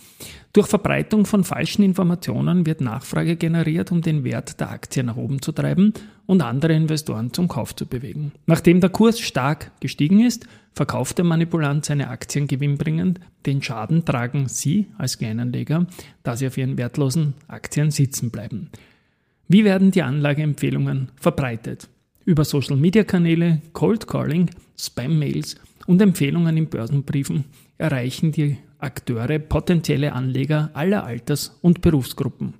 Durch 0.56 0.68
Verbreitung 0.68 1.26
von 1.26 1.44
falschen 1.44 1.84
Informationen 1.84 2.66
wird 2.66 2.80
Nachfrage 2.80 3.36
generiert, 3.36 3.92
um 3.92 4.02
den 4.02 4.24
Wert 4.24 4.62
der 4.62 4.72
Aktie 4.72 5.04
nach 5.04 5.18
oben 5.18 5.42
zu 5.42 5.52
treiben 5.52 5.92
und 6.28 6.42
andere 6.42 6.72
Investoren 6.72 7.34
zum 7.34 7.50
Kauf 7.50 7.76
zu 7.76 7.86
bewegen. 7.86 8.32
Nachdem 8.46 8.80
der 8.80 8.90
Kurs 8.90 9.20
stark 9.20 9.72
gestiegen 9.82 10.26
ist, 10.26 10.48
verkauft 10.72 11.18
der 11.18 11.26
Manipulant 11.26 11.84
seine 11.84 12.08
Aktien 12.08 12.48
gewinnbringend. 12.48 13.20
Den 13.46 13.62
Schaden 13.62 14.06
tragen 14.06 14.48
Sie 14.48 14.88
als 14.98 15.18
Kleinanleger, 15.18 15.88
da 16.24 16.38
Sie 16.38 16.48
auf 16.48 16.58
Ihren 16.58 16.78
wertlosen 16.78 17.34
Aktien 17.50 17.92
sitzen 17.92 18.32
bleiben. 18.32 18.70
Wie 19.50 19.66
werden 19.66 19.92
die 19.92 20.04
Anlageempfehlungen 20.04 21.10
verbreitet? 21.18 21.90
Über 22.24 22.46
Social-Media-Kanäle, 22.46 23.62
Cold 23.74 24.08
Calling, 24.08 24.50
Spam-Mails 24.80 25.58
und 25.86 26.02
Empfehlungen 26.02 26.56
in 26.56 26.70
Börsenbriefen 26.70 27.44
erreichen 27.78 28.32
die 28.32 28.58
Akteure 28.86 29.40
potenzielle 29.40 30.14
Anleger 30.14 30.70
aller 30.74 31.04
Alters- 31.04 31.58
und 31.62 31.82
Berufsgruppen. 31.82 32.54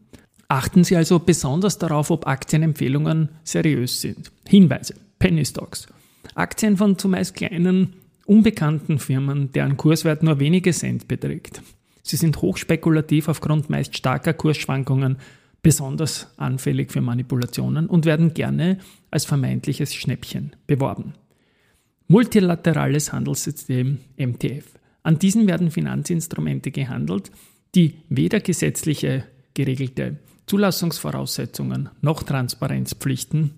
Achten 0.48 0.84
Sie 0.84 0.96
also 0.96 1.20
besonders 1.20 1.78
darauf, 1.78 2.12
ob 2.12 2.28
Aktienempfehlungen 2.28 3.30
seriös 3.44 4.02
sind. 4.02 4.32
Hinweise: 4.48 4.96
Penny 5.20 5.46
Stocks. 5.46 5.88
Aktien 6.34 6.78
von 6.78 6.98
zumeist 6.98 7.36
kleinen, 7.36 7.94
unbekannten 8.26 9.00
Firmen, 9.00 9.52
deren 9.52 9.78
Kurswert 9.78 10.24
nur 10.24 10.40
wenige 10.40 10.72
Cent 10.72 11.08
beträgt. 11.08 11.62
Sie 12.04 12.18
sind 12.18 12.42
hochspekulativ 12.42 13.30
aufgrund 13.30 13.70
meist 13.70 13.96
starker 13.98 14.34
Kursschwankungen, 14.34 15.18
besonders 15.64 16.28
anfällig 16.38 16.92
für 16.92 17.02
Manipulationen 17.02 17.88
und 17.88 18.06
werden 18.06 18.34
gerne 18.34 18.78
als 19.10 19.26
vermeintliches 19.26 19.96
Schnäppchen 19.96 20.56
beworben. 20.68 21.14
Multilaterales 22.08 23.12
Handelssystem 23.12 23.98
MTF. 24.18 24.66
An 25.06 25.20
diesen 25.20 25.46
werden 25.46 25.70
Finanzinstrumente 25.70 26.72
gehandelt, 26.72 27.30
die 27.76 27.94
weder 28.10 28.40
gesetzliche 28.40 29.24
geregelte 29.54 30.18
Zulassungsvoraussetzungen 30.48 31.90
noch 32.02 32.24
Transparenzpflichten 32.24 33.52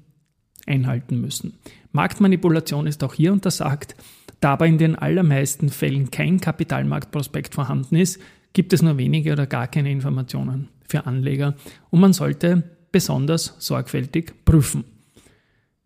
einhalten 0.66 1.22
müssen. 1.22 1.54
Marktmanipulation 1.94 2.86
ist 2.86 3.02
auch 3.02 3.14
hier 3.14 3.32
untersagt. 3.32 3.96
Da 4.42 4.52
aber 4.54 4.68
in 4.68 4.78
den 4.78 4.98
allermeisten 4.98 5.70
Fällen 5.70 6.12
kein 6.12 6.42
Kapitalmarktprospekt 6.42 7.56
vorhanden 7.56 7.96
ist, 7.96 8.20
gibt 8.52 8.74
es 8.74 8.82
nur 8.82 8.98
wenige 8.98 9.32
oder 9.32 9.48
gar 9.48 9.70
keine 9.70 9.90
Informationen 9.90 10.68
für 10.86 11.06
Anleger 11.06 11.56
und 11.92 12.02
man 12.02 12.12
sollte 12.12 12.64
besonders 12.92 13.56
sorgfältig 13.60 14.34
prüfen. 14.44 14.84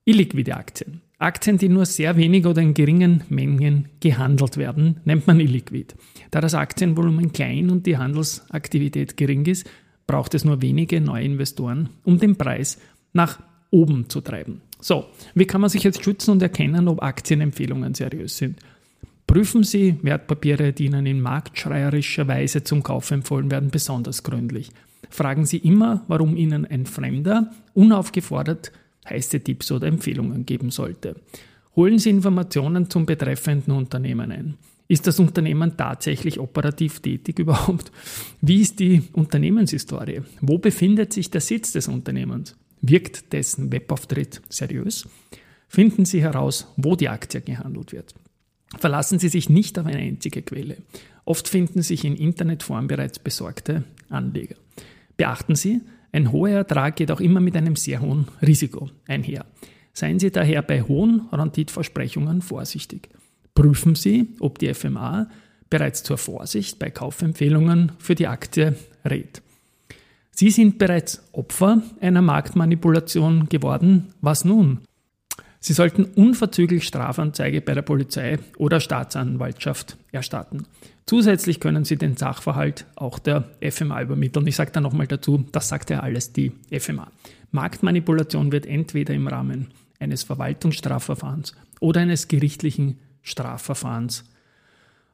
Illiquide 0.06 0.56
Aktien. 0.56 1.02
Aktien, 1.22 1.58
die 1.58 1.70
nur 1.70 1.86
sehr 1.86 2.18
wenig 2.18 2.46
oder 2.46 2.62
in 2.62 2.74
geringen 2.74 3.24
Mengen 3.30 3.90
gehandelt 4.00 4.58
werden, 4.58 5.00
nennt 5.06 5.28
man 5.28 5.40
illiquid. 5.40 5.96
Da 6.32 6.42
das 6.42 6.56
Aktienvolumen 6.56 7.32
klein 7.32 7.70
und 7.70 7.86
die 7.86 7.98
Handelsaktivität 7.98 9.18
gering 9.18 9.46
ist, 9.46 9.70
braucht 10.08 10.34
es 10.34 10.46
nur 10.46 10.62
wenige 10.62 11.00
neue 11.00 11.24
Investoren, 11.24 11.90
um 12.04 12.18
den 12.18 12.36
Preis 12.36 12.80
nach 13.14 13.40
oben 13.70 14.10
zu 14.10 14.22
treiben. 14.22 14.62
So, 14.80 15.06
wie 15.36 15.46
kann 15.46 15.62
man 15.62 15.70
sich 15.70 15.84
jetzt 15.84 16.04
schützen 16.04 16.32
und 16.32 16.42
erkennen, 16.42 16.88
ob 16.88 17.04
Aktienempfehlungen 17.04 17.94
seriös 17.94 18.38
sind? 18.38 18.60
Prüfen 19.28 19.64
Sie 19.64 19.96
Wertpapiere, 20.02 20.74
die 20.74 20.86
Ihnen 20.86 21.06
in 21.06 21.22
marktschreierischer 21.22 22.28
Weise 22.28 22.64
zum 22.64 22.84
Kauf 22.84 23.12
empfohlen 23.12 23.50
werden, 23.52 23.70
besonders 23.70 24.24
gründlich. 24.24 24.72
Fragen 25.10 25.46
Sie 25.46 25.58
immer, 25.58 26.04
warum 26.08 26.36
Ihnen 26.36 26.66
ein 26.66 26.86
Fremder 26.86 27.52
unaufgefordert 27.74 28.72
heiße 29.10 29.42
Tipps 29.42 29.72
oder 29.72 29.88
Empfehlungen 29.88 30.46
geben 30.46 30.72
sollte. 30.72 31.16
Holen 31.76 32.00
Sie 32.00 32.10
Informationen 32.10 32.90
zum 32.90 33.06
betreffenden 33.06 33.74
Unternehmen 33.74 34.32
ein. 34.32 34.58
Ist 34.88 35.08
das 35.08 35.20
Unternehmen 35.20 35.78
tatsächlich 35.78 36.38
operativ 36.38 37.00
tätig 37.00 37.40
überhaupt? 37.40 37.94
Wie 38.42 38.60
ist 38.62 38.80
die 38.80 39.04
Unternehmenshistorie? 39.14 40.22
Wo 40.42 40.58
befindet 40.58 41.14
sich 41.14 41.32
der 41.32 41.40
Sitz 41.40 41.72
des 41.72 41.88
Unternehmens? 41.88 42.58
Wirkt 42.82 43.32
dessen 43.32 43.72
Webauftritt 43.72 44.42
seriös? 44.50 45.08
Finden 45.70 46.04
Sie 46.04 46.22
heraus, 46.22 46.68
wo 46.76 46.98
die 46.98 47.08
Aktie 47.08 47.40
gehandelt 47.40 47.94
wird. 47.94 48.14
Verlassen 48.78 49.20
Sie 49.20 49.30
sich 49.30 49.50
nicht 49.50 49.80
auf 49.80 49.86
eine 49.86 50.00
einzige 50.00 50.42
Quelle. 50.42 50.78
Oft 51.24 51.48
finden 51.48 51.82
sich 51.82 52.04
in 52.04 52.18
Internetform 52.18 52.88
bereits 52.88 53.20
besorgte 53.20 53.86
Anleger. 54.10 54.56
Beachten 55.16 55.56
Sie, 55.56 55.80
ein 56.12 56.32
hoher 56.32 56.50
Ertrag 56.52 56.96
geht 56.96 57.12
auch 57.12 57.22
immer 57.22 57.40
mit 57.40 57.56
einem 57.56 57.76
sehr 57.76 58.02
hohen 58.02 58.28
Risiko 58.42 58.90
einher. 59.08 59.46
Seien 59.94 60.20
Sie 60.20 60.32
daher 60.32 60.62
bei 60.62 60.82
hohen 60.82 61.28
Renditversprechungen 61.32 62.42
vorsichtig. 62.42 63.10
Prüfen 63.54 63.96
Sie, 63.96 64.36
ob 64.40 64.60
die 64.60 64.74
FMA 64.74 65.30
bereits 65.70 66.04
zur 66.04 66.18
Vorsicht 66.18 66.80
bei 66.80 66.90
Kaufempfehlungen 66.90 67.94
für 68.00 68.16
die 68.16 68.28
Aktie 68.28 68.76
rät. 69.06 69.42
Sie 70.32 70.50
sind 70.50 70.78
bereits 70.78 71.24
Opfer 71.34 71.82
einer 72.00 72.22
Marktmanipulation 72.22 73.50
geworden. 73.50 74.14
Was 74.22 74.46
nun? 74.46 74.80
Sie 75.64 75.74
sollten 75.74 76.06
unverzüglich 76.06 76.88
Strafanzeige 76.88 77.62
bei 77.62 77.76
der 77.76 77.84
Polizei 77.84 78.40
oder 78.58 78.80
Staatsanwaltschaft 78.80 79.96
erstatten. 80.12 80.66
Zusätzlich 81.06 81.60
können 81.60 81.86
Sie 81.86 81.98
den 81.98 82.18
Sachverhalt 82.18 82.86
auch 82.96 83.20
der 83.20 83.48
FMA 83.62 84.02
übermitteln. 84.02 84.48
Ich 84.48 84.56
sage 84.56 84.72
da 84.72 84.82
nochmal 84.82 85.06
dazu, 85.06 85.46
das 85.52 85.70
sagt 85.70 85.92
ja 85.92 86.00
alles 86.00 86.34
die 86.34 86.52
FMA. 86.72 87.12
Marktmanipulation 87.52 88.52
wird 88.52 88.66
entweder 88.66 89.14
im 89.14 89.28
Rahmen 89.28 89.68
eines 90.00 90.24
Verwaltungsstrafverfahrens 90.24 91.54
oder 91.80 92.02
eines 92.02 92.28
gerichtlichen 92.28 92.98
Strafverfahrens 93.22 94.24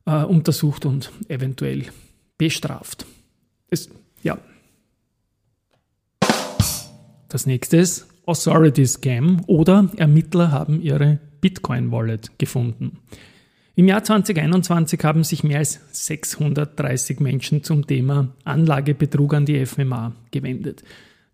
äh, 0.05 0.23
untersucht 0.23 0.85
und 0.85 1.11
eventuell 1.27 1.87
bestraft. 2.37 3.05
Es, 3.69 3.89
ja. 4.23 4.37
Das 7.27 7.45
nächste 7.45 7.75
ist 7.75 8.07
Authority 8.27 8.85
Scam 8.85 9.41
oder 9.47 9.89
Ermittler 9.95 10.51
haben 10.51 10.81
ihre 10.81 11.19
Bitcoin-Wallet 11.39 12.37
gefunden. 12.37 12.99
Im 13.75 13.87
Jahr 13.87 14.03
2021 14.03 15.01
haben 15.03 15.23
sich 15.23 15.43
mehr 15.45 15.59
als 15.59 15.79
630 15.91 17.21
Menschen 17.21 17.63
zum 17.63 17.87
Thema 17.87 18.33
Anlagebetrug 18.43 19.33
an 19.33 19.45
die 19.45 19.65
FMA 19.65 20.11
gewendet. 20.31 20.83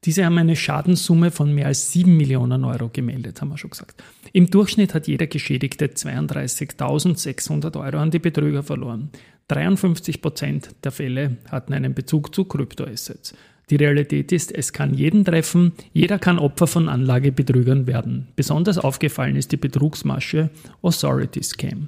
Diese 0.05 0.25
haben 0.25 0.37
eine 0.37 0.55
Schadenssumme 0.55 1.31
von 1.31 1.55
mehr 1.55 1.67
als 1.67 1.91
7 1.93 2.15
Millionen 2.15 2.63
Euro 2.63 2.89
gemeldet, 2.89 3.41
haben 3.41 3.49
wir 3.49 3.57
schon 3.57 3.71
gesagt. 3.71 4.03
Im 4.31 4.51
Durchschnitt 4.51 4.93
hat 4.93 5.07
jeder 5.07 5.27
Geschädigte 5.27 5.87
32.600 5.87 7.79
Euro 7.79 7.97
an 7.97 8.11
die 8.11 8.19
Betrüger 8.19 8.61
verloren. 8.61 9.09
53 9.47 10.21
Prozent 10.21 10.69
der 10.83 10.91
Fälle 10.91 11.37
hatten 11.49 11.73
einen 11.73 11.93
Bezug 11.93 12.35
zu 12.35 12.45
Kryptoassets. 12.45 13.33
Die 13.73 13.77
Realität 13.77 14.31
ist, 14.31 14.51
es 14.53 14.71
kann 14.71 14.93
jeden 14.93 15.25
treffen, 15.25 15.71
jeder 15.93 16.19
kann 16.19 16.37
Opfer 16.37 16.67
von 16.67 16.87
Anlagebetrügern 16.87 17.87
werden. 17.87 18.27
Besonders 18.35 18.77
aufgefallen 18.77 19.35
ist 19.35 19.51
die 19.51 19.57
Betrugsmasche 19.57 20.51
Authority 20.83 21.41
Scam. 21.41 21.87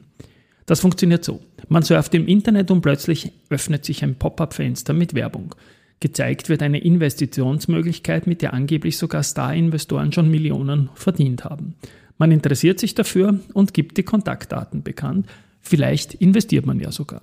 Das 0.65 0.79
funktioniert 0.79 1.23
so. 1.23 1.41
Man 1.67 1.83
surft 1.83 2.15
im 2.15 2.25
Internet 2.25 2.71
und 2.71 2.81
plötzlich 2.81 3.33
öffnet 3.51 3.85
sich 3.85 4.03
ein 4.03 4.15
Pop-up-Fenster 4.15 4.93
mit 4.93 5.13
Werbung. 5.13 5.53
Gezeigt 5.99 6.49
wird 6.49 6.63
eine 6.63 6.79
Investitionsmöglichkeit, 6.79 8.25
mit 8.25 8.41
der 8.41 8.55
angeblich 8.55 8.97
sogar 8.97 9.21
Star-Investoren 9.21 10.11
schon 10.11 10.31
Millionen 10.31 10.89
verdient 10.95 11.43
haben. 11.43 11.75
Man 12.17 12.31
interessiert 12.31 12.79
sich 12.79 12.95
dafür 12.95 13.41
und 13.53 13.75
gibt 13.75 13.97
die 13.97 14.03
Kontaktdaten 14.03 14.81
bekannt. 14.81 15.27
Vielleicht 15.61 16.15
investiert 16.15 16.65
man 16.65 16.79
ja 16.79 16.91
sogar. 16.91 17.21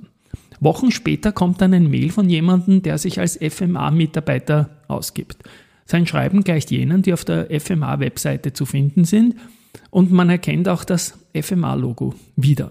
Wochen 0.63 0.91
später 0.91 1.33
kommt 1.33 1.61
dann 1.61 1.75
ein 1.75 1.91
Mail 1.91 2.11
von 2.11 2.29
jemandem, 2.29 2.83
der 2.83 2.99
sich 2.99 3.19
als 3.19 3.37
FMA-Mitarbeiter 3.37 4.71
ausgibt. 4.89 5.43
Sein 5.85 6.07
Schreiben 6.07 6.45
gleicht 6.45 6.71
jenen, 6.71 7.03
die 7.03 7.13
auf 7.13 7.25
der 7.25 7.49
FMA-Webseite 7.51 8.53
zu 8.53 8.65
finden 8.65 9.05
sind 9.05 9.37
und 9.91 10.13
man 10.13 10.31
erkennt 10.31 10.69
auch 10.69 10.85
das 10.85 11.19
FMA-Logo 11.35 12.15
wieder. 12.37 12.71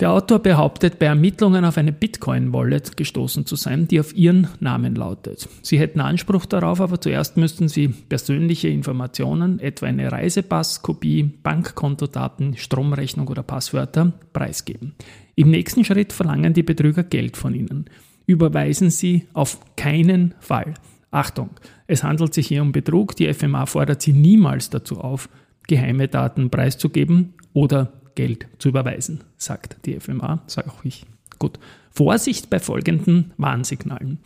Der 0.00 0.10
Autor 0.10 0.40
behauptet, 0.40 0.98
bei 0.98 1.06
Ermittlungen 1.06 1.64
auf 1.64 1.78
eine 1.78 1.92
Bitcoin-Wallet 1.92 2.96
gestoßen 2.96 3.46
zu 3.46 3.54
sein, 3.54 3.86
die 3.86 4.00
auf 4.00 4.12
ihren 4.12 4.48
Namen 4.58 4.96
lautet. 4.96 5.48
Sie 5.62 5.78
hätten 5.78 6.00
Anspruch 6.00 6.46
darauf, 6.46 6.80
aber 6.80 7.00
zuerst 7.00 7.36
müssten 7.36 7.68
sie 7.68 7.88
persönliche 7.88 8.66
Informationen, 8.68 9.60
etwa 9.60 9.86
eine 9.86 10.10
Reisepasskopie, 10.10 11.22
Bankkontodaten, 11.22 12.56
Stromrechnung 12.56 13.28
oder 13.28 13.44
Passwörter, 13.44 14.12
preisgeben. 14.32 14.96
Im 15.36 15.50
nächsten 15.50 15.84
Schritt 15.84 16.12
verlangen 16.12 16.54
die 16.54 16.62
Betrüger 16.62 17.02
Geld 17.02 17.36
von 17.36 17.54
ihnen. 17.54 17.86
Überweisen 18.26 18.90
sie 18.90 19.26
auf 19.32 19.60
keinen 19.76 20.34
Fall. 20.40 20.74
Achtung, 21.10 21.50
es 21.86 22.02
handelt 22.02 22.34
sich 22.34 22.48
hier 22.48 22.62
um 22.62 22.72
Betrug. 22.72 23.16
Die 23.16 23.32
FMA 23.32 23.66
fordert 23.66 24.02
sie 24.02 24.12
niemals 24.12 24.70
dazu 24.70 24.98
auf, 24.98 25.28
geheime 25.68 26.08
Daten 26.08 26.50
preiszugeben 26.50 27.34
oder 27.52 27.92
Geld 28.14 28.48
zu 28.58 28.68
überweisen, 28.68 29.24
sagt 29.36 29.86
die 29.86 29.98
FMA, 29.98 30.42
sage 30.46 30.70
auch 30.70 30.84
ich. 30.84 31.06
Gut. 31.38 31.58
Vorsicht 31.90 32.50
bei 32.50 32.58
folgenden 32.58 33.32
Warnsignalen. 33.36 34.18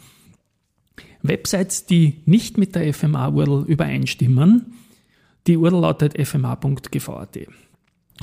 Websites, 1.23 1.87
die 1.87 2.21
nicht 2.27 2.59
mit 2.59 2.75
der 2.75 2.93
FMA-URL 2.95 3.65
übereinstimmen, 3.67 4.75
die 5.47 5.57
URL 5.57 5.81
lautet 5.81 6.19
fma.gv.at. 6.19 7.39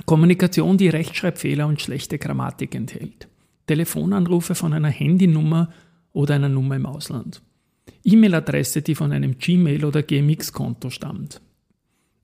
Kommunikation, 0.05 0.77
die 0.77 0.89
Rechtschreibfehler 0.89 1.67
und 1.67 1.81
schlechte 1.81 2.17
Grammatik 2.17 2.75
enthält. 2.75 3.27
Telefonanrufe 3.67 4.53
von 4.53 4.73
einer 4.73 4.89
Handynummer 4.89 5.69
oder 6.13 6.36
einer 6.36 6.49
Nummer 6.49 6.75
im 6.75 6.86
Ausland. 6.86 7.41
E-Mail-Adresse, 8.03 8.81
die 8.81 8.95
von 8.95 9.12
einem 9.12 9.38
Gmail- 9.39 9.86
oder 9.86 10.03
GMX-Konto 10.03 10.89
stammt. 10.89 11.41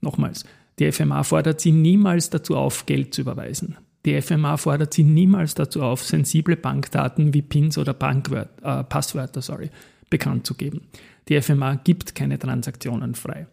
Nochmals, 0.01 0.45
die 0.79 0.91
FMA 0.91 1.23
fordert 1.23 1.61
Sie 1.61 1.71
niemals 1.71 2.29
dazu 2.29 2.55
auf, 2.55 2.85
Geld 2.85 3.13
zu 3.13 3.21
überweisen. 3.21 3.77
Die 4.05 4.19
FMA 4.19 4.57
fordert 4.57 4.93
Sie 4.93 5.03
niemals 5.03 5.53
dazu 5.53 5.83
auf, 5.83 6.03
sensible 6.03 6.55
Bankdaten 6.55 7.33
wie 7.33 7.41
PINs 7.41 7.77
oder 7.77 7.93
Bankwört, 7.93 8.49
äh, 8.63 8.83
Passwörter 8.83 9.41
sorry, 9.41 9.69
bekannt 10.09 10.47
zu 10.47 10.55
geben. 10.55 10.81
Die 11.29 11.39
FMA 11.39 11.75
gibt 11.75 12.15
keine 12.15 12.39
Transaktionen 12.39 13.13
frei. 13.15 13.47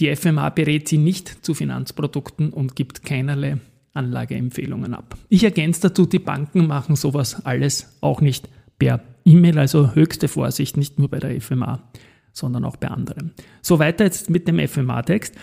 Die 0.00 0.14
FMA 0.16 0.48
berät 0.48 0.88
Sie 0.88 0.98
nicht 0.98 1.44
zu 1.44 1.52
Finanzprodukten 1.52 2.50
und 2.50 2.74
gibt 2.74 3.04
keinerlei 3.04 3.58
Anlageempfehlungen 3.92 4.94
ab. 4.94 5.16
Ich 5.28 5.44
ergänze 5.44 5.82
dazu, 5.82 6.06
die 6.06 6.18
Banken 6.18 6.66
machen 6.66 6.96
sowas 6.96 7.44
alles 7.44 7.98
auch 8.00 8.20
nicht 8.20 8.48
per 8.78 9.00
E-Mail, 9.26 9.58
also 9.58 9.94
höchste 9.94 10.28
Vorsicht, 10.28 10.76
nicht 10.76 10.98
nur 10.98 11.08
bei 11.08 11.18
der 11.18 11.38
FMA 11.40 11.90
sondern 12.32 12.64
auch 12.64 12.76
bei 12.76 12.88
anderen. 12.88 13.32
So 13.60 13.80
weiter 13.80 14.04
jetzt 14.04 14.30
mit 14.30 14.46
dem 14.46 14.60
FMA-Text. 14.66 15.34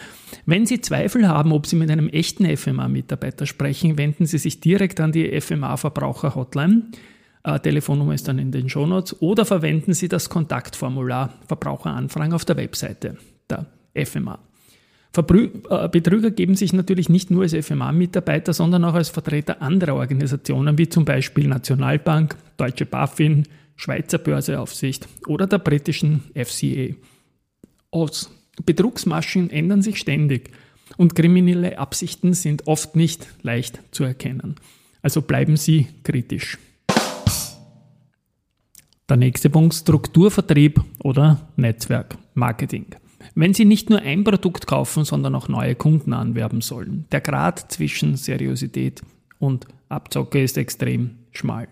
Wenn 0.45 0.65
Sie 0.65 0.79
Zweifel 0.79 1.27
haben, 1.27 1.51
ob 1.51 1.67
Sie 1.67 1.75
mit 1.75 1.91
einem 1.91 2.07
echten 2.07 2.45
FMA-Mitarbeiter 2.45 3.45
sprechen, 3.45 3.97
wenden 3.97 4.25
Sie 4.25 4.37
sich 4.37 4.61
direkt 4.61 5.01
an 5.01 5.11
die 5.11 5.39
FMA-Verbraucher-Hotline. 5.39 6.83
Äh, 7.43 7.59
Telefonnummer 7.59 8.13
ist 8.13 8.29
dann 8.29 8.39
in 8.39 8.53
den 8.53 8.69
Shownotes. 8.69 9.21
Oder 9.21 9.45
verwenden 9.45 9.93
Sie 9.93 10.07
das 10.07 10.29
Kontaktformular 10.29 11.33
Verbraucheranfragen 11.47 12.33
auf 12.33 12.45
der 12.45 12.55
Webseite 12.55 13.17
der 13.49 13.65
FMA. 14.05 14.39
Verbrü 15.13 15.49
äh, 15.69 15.89
Betrüger 15.89 16.31
geben 16.31 16.55
sich 16.55 16.73
natürlich 16.73 17.09
nicht 17.09 17.31
nur 17.31 17.43
als 17.43 17.53
FMA-Mitarbeiter, 17.53 18.53
sondern 18.53 18.85
auch 18.85 18.93
als 18.93 19.09
Vertreter 19.09 19.61
anderer 19.61 19.95
Organisationen, 19.95 20.77
wie 20.77 20.89
zum 20.89 21.05
Beispiel 21.05 21.47
Nationalbank, 21.47 22.35
Deutsche 22.57 22.85
BaFin, 22.85 23.47
Schweizer 23.75 24.17
Börseaufsicht 24.17 25.07
oder 25.27 25.47
der 25.47 25.59
britischen 25.59 26.23
FCA. 26.35 26.95
Aus. 27.91 28.31
Betrugsmaschen 28.65 29.49
ändern 29.49 29.81
sich 29.81 29.97
ständig 29.97 30.51
und 30.97 31.15
kriminelle 31.15 31.77
Absichten 31.77 32.33
sind 32.33 32.67
oft 32.67 32.95
nicht 32.95 33.27
leicht 33.43 33.79
zu 33.91 34.03
erkennen. 34.03 34.55
Also 35.01 35.21
bleiben 35.21 35.57
Sie 35.57 35.87
kritisch. 36.03 36.57
Der 39.09 39.17
nächste 39.17 39.49
Punkt, 39.49 39.73
Strukturvertrieb 39.73 40.81
oder 40.99 41.47
Netzwerkmarketing. 41.55 42.87
Wenn 43.35 43.53
Sie 43.53 43.65
nicht 43.65 43.89
nur 43.89 43.99
ein 43.99 44.23
Produkt 44.23 44.67
kaufen, 44.67 45.03
sondern 45.03 45.35
auch 45.35 45.47
neue 45.47 45.75
Kunden 45.75 46.13
anwerben 46.13 46.61
sollen, 46.61 47.05
der 47.11 47.21
Grad 47.21 47.71
zwischen 47.71 48.15
Seriosität 48.15 49.01
und 49.39 49.67
Abzocke 49.89 50.41
ist 50.41 50.57
extrem 50.57 51.11
schmal. 51.31 51.67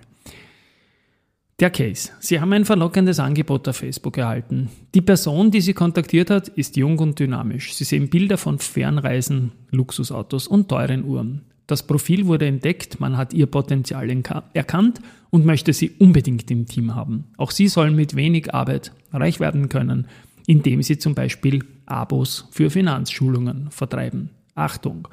Der 1.61 1.69
Case. 1.69 2.11
Sie 2.19 2.41
haben 2.41 2.51
ein 2.51 2.65
verlockendes 2.65 3.17
Angebot 3.19 3.67
auf 3.69 3.77
Facebook 3.77 4.17
erhalten. 4.17 4.69
Die 4.93 5.01
Person, 5.01 5.51
die 5.51 5.61
Sie 5.61 5.73
kontaktiert 5.73 6.29
hat, 6.29 6.49
ist 6.49 6.75
jung 6.75 6.99
und 6.99 7.17
dynamisch. 7.17 7.73
Sie 7.75 7.85
sehen 7.85 8.09
Bilder 8.09 8.37
von 8.37 8.59
Fernreisen, 8.59 9.53
Luxusautos 9.71 10.47
und 10.47 10.67
teuren 10.67 11.05
Uhren. 11.05 11.43
Das 11.65 11.87
Profil 11.87 12.27
wurde 12.27 12.45
entdeckt, 12.45 12.99
man 12.99 13.15
hat 13.17 13.33
ihr 13.33 13.47
Potenzial 13.47 14.09
erkannt 14.53 14.99
und 15.29 15.45
möchte 15.45 15.73
sie 15.73 15.91
unbedingt 15.97 16.51
im 16.51 16.67
Team 16.67 16.93
haben. 16.93 17.25
Auch 17.37 17.51
sie 17.51 17.69
sollen 17.69 17.95
mit 17.95 18.15
wenig 18.15 18.53
Arbeit 18.53 18.91
reich 19.11 19.39
werden 19.39 19.69
können, 19.69 20.07
indem 20.47 20.81
sie 20.81 20.97
zum 20.97 21.15
Beispiel 21.15 21.63
Abos 21.85 22.47
für 22.51 22.69
Finanzschulungen 22.69 23.71
vertreiben. 23.71 24.29
Achtung! 24.55 25.07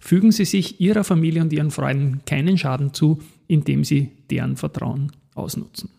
Fügen 0.00 0.30
Sie 0.30 0.44
sich 0.44 0.80
Ihrer 0.80 1.02
Familie 1.02 1.42
und 1.42 1.52
Ihren 1.52 1.70
Freunden 1.70 2.20
keinen 2.24 2.56
Schaden 2.56 2.94
zu, 2.94 3.20
indem 3.48 3.84
Sie 3.84 4.12
deren 4.30 4.56
Vertrauen 4.56 5.12
ausnutzen. 5.34 5.90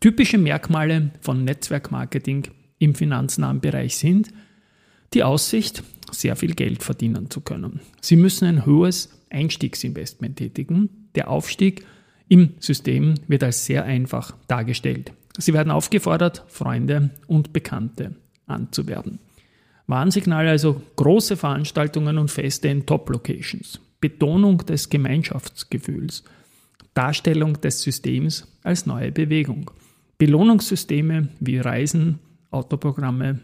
Typische 0.00 0.38
Merkmale 0.38 1.10
von 1.20 1.44
Netzwerkmarketing 1.44 2.48
im 2.78 2.94
finanznahen 2.94 3.60
Bereich 3.60 3.96
sind 3.96 4.28
die 5.14 5.22
Aussicht, 5.22 5.82
sehr 6.10 6.36
viel 6.36 6.54
Geld 6.54 6.82
verdienen 6.82 7.30
zu 7.30 7.40
können. 7.40 7.80
Sie 8.00 8.16
müssen 8.16 8.46
ein 8.46 8.66
hohes 8.66 9.10
Einstiegsinvestment 9.30 10.36
tätigen. 10.36 11.08
Der 11.14 11.30
Aufstieg 11.30 11.84
im 12.28 12.54
System 12.60 13.14
wird 13.26 13.42
als 13.42 13.64
sehr 13.64 13.84
einfach 13.84 14.34
dargestellt. 14.46 15.12
Sie 15.38 15.54
werden 15.54 15.70
aufgefordert, 15.70 16.44
Freunde 16.48 17.10
und 17.26 17.52
Bekannte 17.52 18.14
anzuwerben. 18.48 19.18
Warnsignal 19.86 20.46
also 20.48 20.82
große 20.96 21.36
Veranstaltungen 21.36 22.18
und 22.18 22.30
Feste 22.30 22.68
in 22.68 22.84
Top-Locations. 22.84 23.80
Betonung 24.00 24.58
des 24.58 24.90
Gemeinschaftsgefühls. 24.90 26.24
Darstellung 26.94 27.60
des 27.60 27.82
Systems 27.82 28.46
als 28.62 28.86
neue 28.86 29.12
Bewegung. 29.12 29.70
Belohnungssysteme 30.18 31.28
wie 31.40 31.58
Reisen, 31.58 32.18
Autoprogramme 32.50 33.38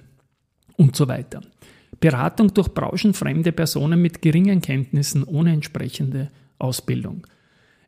und 0.76 0.96
so 0.96 1.08
weiter. 1.08 1.40
Beratung 2.00 2.52
durch 2.52 2.68
branchenfremde 2.68 3.52
Personen 3.52 4.02
mit 4.02 4.20
geringen 4.20 4.60
Kenntnissen 4.60 5.24
ohne 5.24 5.52
entsprechende 5.52 6.30
Ausbildung. 6.58 7.26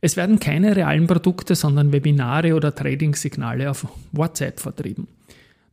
Es 0.01 0.17
werden 0.17 0.39
keine 0.39 0.77
realen 0.77 1.07
Produkte, 1.07 1.55
sondern 1.55 1.93
Webinare 1.93 2.55
oder 2.55 2.75
Trading-Signale 2.75 3.71
auf 3.71 3.87
WhatsApp 4.13 4.61
vertrieben. 4.61 5.09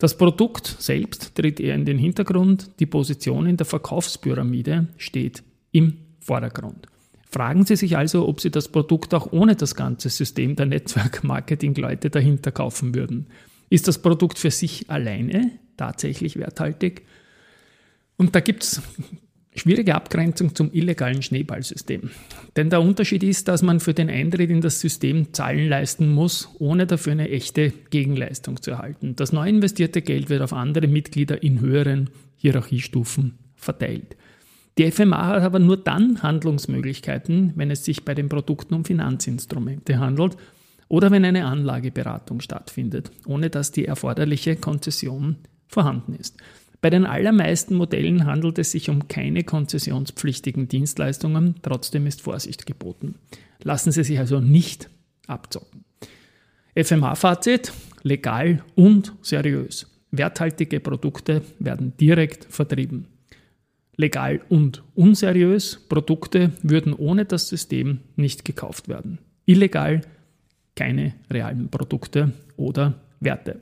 Das 0.04 0.18
Produkt 0.18 0.68
selbst 0.80 1.34
tritt 1.34 1.62
eher 1.62 1.76
in 1.76 1.86
den 1.86 1.98
Hintergrund, 1.98 2.72
die 2.82 2.86
Position 2.86 3.46
in 3.46 3.56
der 3.56 3.66
Verkaufspyramide 3.66 4.88
steht 4.98 5.44
im 5.72 5.98
Vordergrund. 6.20 6.88
Fragen 7.32 7.66
Sie 7.66 7.78
sich 7.78 7.96
also, 7.96 8.28
ob 8.28 8.42
Sie 8.42 8.52
das 8.52 8.68
Produkt 8.68 9.14
auch 9.14 9.32
ohne 9.32 9.56
das 9.56 9.76
ganze 9.76 10.10
System 10.10 10.58
der 10.58 10.66
Netzwerk-Marketing-Leute 10.66 12.10
dahinter 12.10 12.52
kaufen 12.52 12.94
würden. 12.94 13.28
Ist 13.70 13.88
das 13.88 14.02
Produkt 14.02 14.40
für 14.40 14.52
sich 14.52 14.90
alleine 14.90 15.52
tatsächlich 15.78 16.36
werthaltig? 16.36 17.04
Und 18.18 18.36
da 18.36 18.42
gibt 18.42 18.64
es 18.64 18.82
schwierige 19.56 19.96
Abgrenzung 19.96 20.56
zum 20.56 20.72
illegalen 20.72 21.22
Schneeballsystem. 21.22 22.10
Denn 22.56 22.70
der 22.70 22.82
Unterschied 22.82 23.24
ist, 23.24 23.48
dass 23.48 23.62
man 23.62 23.80
für 23.80 23.94
den 23.94 24.10
Eintritt 24.10 24.50
in 24.50 24.62
das 24.62 24.80
System 24.80 25.34
Zahlen 25.34 25.70
leisten 25.70 26.12
muss, 26.14 26.50
ohne 26.60 26.88
dafür 26.88 27.14
eine 27.14 27.30
echte 27.30 27.72
Gegenleistung 27.90 28.62
zu 28.62 28.72
erhalten. 28.72 29.16
Das 29.16 29.32
neu 29.32 29.48
investierte 29.48 30.02
Geld 30.02 30.30
wird 30.30 30.42
auf 30.42 30.54
andere 30.54 30.88
Mitglieder 30.88 31.44
in 31.44 31.60
höheren 31.60 32.10
Hierarchiestufen 32.38 33.38
verteilt. 33.56 34.16
Die 34.78 34.90
FMA 34.90 35.28
hat 35.28 35.44
aber 35.44 35.60
nur 35.60 35.78
dann 35.78 36.24
Handlungsmöglichkeiten, 36.24 37.54
wenn 37.56 37.70
es 37.70 37.86
sich 37.86 38.06
bei 38.06 38.16
den 38.16 38.28
Produkten 38.28 38.74
um 38.74 38.86
Finanzinstrumente 38.86 40.00
handelt 40.00 40.36
oder 40.88 41.12
wenn 41.12 41.26
eine 41.26 41.46
Anlageberatung 41.46 42.42
stattfindet, 42.42 43.12
ohne 43.28 43.50
dass 43.50 43.72
die 43.72 43.86
erforderliche 43.86 44.56
Konzession 44.56 45.38
vorhanden 45.68 46.16
ist. 46.16 46.38
Bei 46.84 46.90
den 46.90 47.06
allermeisten 47.06 47.76
Modellen 47.76 48.26
handelt 48.26 48.60
es 48.60 48.72
sich 48.72 48.90
um 48.90 49.08
keine 49.08 49.46
konzessionspflichtigen 49.46 50.68
Dienstleistungen, 50.68 51.56
trotzdem 51.62 52.06
ist 52.08 52.22
Vorsicht 52.22 52.66
geboten. 52.66 53.16
Lassen 53.62 53.94
Sie 53.94 54.04
sich 54.04 54.20
also 54.20 54.42
nicht 54.42 54.90
abzocken. 55.26 55.86
FMA-Fazit, 56.76 57.72
legal 58.02 58.66
und 58.76 59.14
seriös. 59.22 59.90
Werthaltige 60.12 60.82
Produkte 60.82 61.44
werden 61.58 61.96
direkt 61.96 62.48
vertrieben. 62.50 63.08
Legal 63.96 64.42
und 64.50 64.84
unseriös, 64.94 65.80
Produkte 65.88 66.52
würden 66.64 66.92
ohne 66.92 67.24
das 67.24 67.48
System 67.48 68.02
nicht 68.18 68.44
gekauft 68.44 68.90
werden. 68.90 69.20
Illegal, 69.46 70.02
keine 70.76 71.14
realen 71.32 71.70
Produkte 71.70 72.34
oder 72.58 73.00
Werte. 73.22 73.62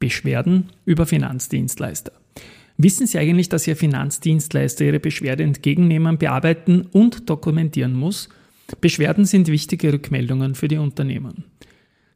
Beschwerden 0.00 0.70
über 0.84 1.06
Finanzdienstleister. 1.06 2.12
Wissen 2.76 3.06
Sie 3.06 3.18
eigentlich, 3.18 3.50
dass 3.50 3.66
Ihr 3.68 3.76
Finanzdienstleister 3.76 4.86
Ihre 4.86 4.98
Beschwerde 4.98 5.44
entgegennehmen, 5.44 6.18
bearbeiten 6.18 6.86
und 6.90 7.28
dokumentieren 7.28 7.92
muss? 7.92 8.30
Beschwerden 8.80 9.26
sind 9.26 9.48
wichtige 9.48 9.92
Rückmeldungen 9.92 10.54
für 10.54 10.68
die 10.68 10.78
Unternehmen. 10.78 11.44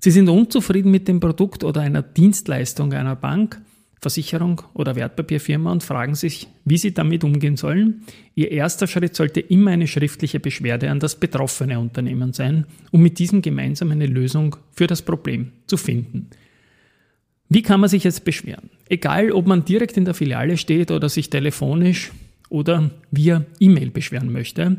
Sie 0.00 0.10
sind 0.10 0.28
unzufrieden 0.28 0.90
mit 0.90 1.06
dem 1.06 1.20
Produkt 1.20 1.64
oder 1.64 1.82
einer 1.82 2.02
Dienstleistung 2.02 2.92
einer 2.92 3.16
Bank, 3.16 3.60
Versicherung 4.00 4.62
oder 4.74 4.96
Wertpapierfirma 4.96 5.72
und 5.72 5.82
fragen 5.82 6.14
sich, 6.14 6.46
wie 6.64 6.76
Sie 6.76 6.92
damit 6.92 7.24
umgehen 7.24 7.56
sollen. 7.56 8.02
Ihr 8.34 8.50
erster 8.50 8.86
Schritt 8.86 9.16
sollte 9.16 9.40
immer 9.40 9.70
eine 9.70 9.86
schriftliche 9.86 10.40
Beschwerde 10.40 10.90
an 10.90 11.00
das 11.00 11.16
betroffene 11.16 11.78
Unternehmen 11.78 12.34
sein, 12.34 12.66
um 12.90 13.02
mit 13.02 13.18
diesem 13.18 13.40
gemeinsam 13.40 13.90
eine 13.92 14.06
Lösung 14.06 14.56
für 14.72 14.86
das 14.86 15.00
Problem 15.00 15.52
zu 15.66 15.78
finden. 15.78 16.28
Wie 17.54 17.62
kann 17.62 17.78
man 17.78 17.88
sich 17.88 18.02
jetzt 18.02 18.24
beschweren? 18.24 18.68
Egal, 18.88 19.30
ob 19.30 19.46
man 19.46 19.64
direkt 19.64 19.96
in 19.96 20.04
der 20.04 20.14
Filiale 20.14 20.56
steht 20.56 20.90
oder 20.90 21.08
sich 21.08 21.30
telefonisch 21.30 22.10
oder 22.48 22.90
via 23.12 23.44
E-Mail 23.60 23.90
beschweren 23.90 24.32
möchte, 24.32 24.78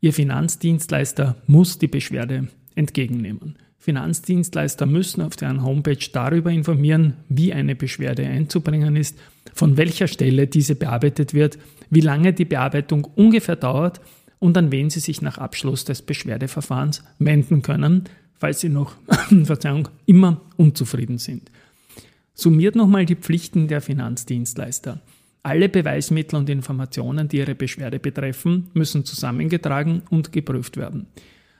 Ihr 0.00 0.12
Finanzdienstleister 0.12 1.34
muss 1.48 1.80
die 1.80 1.88
Beschwerde 1.88 2.46
entgegennehmen. 2.76 3.56
Finanzdienstleister 3.78 4.86
müssen 4.86 5.20
auf 5.20 5.34
deren 5.34 5.64
Homepage 5.64 5.98
darüber 6.12 6.52
informieren, 6.52 7.14
wie 7.28 7.52
eine 7.52 7.74
Beschwerde 7.74 8.24
einzubringen 8.24 8.94
ist, 8.94 9.18
von 9.52 9.76
welcher 9.76 10.06
Stelle 10.06 10.46
diese 10.46 10.76
bearbeitet 10.76 11.34
wird, 11.34 11.58
wie 11.90 12.02
lange 12.02 12.32
die 12.32 12.44
Bearbeitung 12.44 13.04
ungefähr 13.16 13.56
dauert 13.56 14.00
und 14.38 14.56
an 14.56 14.70
wen 14.70 14.90
Sie 14.90 15.00
sich 15.00 15.22
nach 15.22 15.38
Abschluss 15.38 15.84
des 15.84 16.02
Beschwerdeverfahrens 16.02 17.02
wenden 17.18 17.62
können, 17.62 18.04
falls 18.38 18.60
Sie 18.60 18.68
noch 18.68 18.94
Verzeihung, 19.44 19.88
immer 20.06 20.40
unzufrieden 20.56 21.18
sind. 21.18 21.50
Summiert 22.34 22.76
nochmal 22.76 23.06
die 23.06 23.16
Pflichten 23.16 23.68
der 23.68 23.80
Finanzdienstleister. 23.80 25.00
Alle 25.42 25.68
Beweismittel 25.68 26.36
und 26.36 26.48
Informationen, 26.48 27.28
die 27.28 27.38
Ihre 27.38 27.54
Beschwerde 27.54 27.98
betreffen, 27.98 28.68
müssen 28.74 29.04
zusammengetragen 29.04 30.02
und 30.08 30.32
geprüft 30.32 30.76
werden. 30.76 31.06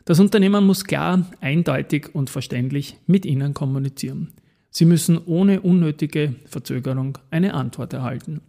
Das 0.04 0.18
Unternehmen 0.18 0.66
muss 0.66 0.84
klar, 0.84 1.26
eindeutig 1.40 2.14
und 2.14 2.30
verständlich 2.30 2.96
mit 3.06 3.26
Ihnen 3.26 3.54
kommunizieren. 3.54 4.32
Sie 4.70 4.84
müssen 4.84 5.18
ohne 5.26 5.60
unnötige 5.60 6.34
Verzögerung 6.46 7.18
eine 7.30 7.54
Antwort 7.54 7.92
erhalten. 7.92 8.40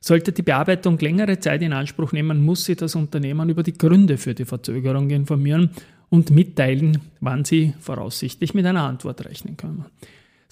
Sollte 0.00 0.32
die 0.32 0.42
Bearbeitung 0.42 0.98
längere 0.98 1.40
Zeit 1.40 1.62
in 1.62 1.72
Anspruch 1.72 2.12
nehmen, 2.12 2.44
muss 2.44 2.64
Sie 2.64 2.76
das 2.76 2.94
Unternehmen 2.94 3.48
über 3.48 3.62
die 3.62 3.76
Gründe 3.76 4.18
für 4.18 4.34
die 4.34 4.44
Verzögerung 4.44 5.10
informieren 5.10 5.70
und 6.08 6.30
mitteilen, 6.30 6.98
wann 7.20 7.44
Sie 7.44 7.74
voraussichtlich 7.80 8.54
mit 8.54 8.66
einer 8.66 8.82
Antwort 8.82 9.24
rechnen 9.24 9.56
können. 9.56 9.86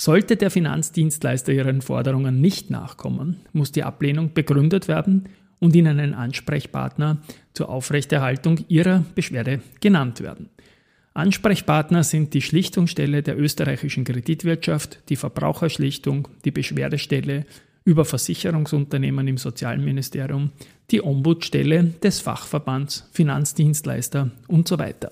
Sollte 0.00 0.36
der 0.36 0.52
Finanzdienstleister 0.52 1.52
Ihren 1.52 1.82
Forderungen 1.82 2.40
nicht 2.40 2.70
nachkommen, 2.70 3.40
muss 3.52 3.72
die 3.72 3.82
Ablehnung 3.82 4.32
begründet 4.32 4.86
werden 4.86 5.28
und 5.58 5.74
Ihnen 5.74 5.98
ein 5.98 6.14
Ansprechpartner 6.14 7.18
zur 7.52 7.68
Aufrechterhaltung 7.68 8.64
Ihrer 8.68 9.04
Beschwerde 9.16 9.60
genannt 9.80 10.20
werden. 10.20 10.50
Ansprechpartner 11.14 12.04
sind 12.04 12.32
die 12.32 12.42
Schlichtungsstelle 12.42 13.24
der 13.24 13.36
österreichischen 13.36 14.04
Kreditwirtschaft, 14.04 15.00
die 15.08 15.16
Verbraucherschlichtung, 15.16 16.28
die 16.44 16.52
Beschwerdestelle 16.52 17.44
über 17.84 18.04
Versicherungsunternehmen 18.04 19.26
im 19.26 19.36
Sozialministerium, 19.36 20.52
die 20.92 21.02
Ombudsstelle 21.02 21.94
des 22.04 22.20
Fachverbands 22.20 23.08
Finanzdienstleister 23.10 24.30
und 24.46 24.68
so 24.68 24.78
weiter. 24.78 25.10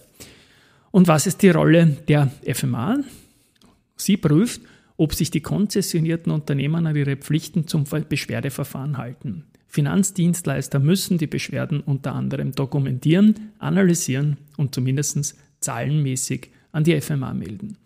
Und 0.92 1.08
was 1.08 1.26
ist 1.26 1.42
die 1.42 1.50
Rolle 1.50 1.96
der 2.06 2.30
FMA? 2.46 2.98
Sie 3.96 4.16
prüft, 4.16 4.60
ob 4.96 5.14
sich 5.14 5.30
die 5.30 5.40
konzessionierten 5.40 6.32
Unternehmen 6.32 6.86
an 6.86 6.96
ihre 6.96 7.16
Pflichten 7.16 7.66
zum 7.66 7.84
Beschwerdeverfahren 7.84 8.98
halten. 8.98 9.44
Finanzdienstleister 9.68 10.78
müssen 10.78 11.18
die 11.18 11.26
Beschwerden 11.26 11.80
unter 11.80 12.14
anderem 12.14 12.52
dokumentieren, 12.52 13.52
analysieren 13.58 14.38
und 14.56 14.74
zumindest 14.74 15.36
zahlenmäßig 15.60 16.50
an 16.72 16.84
die 16.84 16.98
FMA 17.00 17.34
melden. 17.34 17.76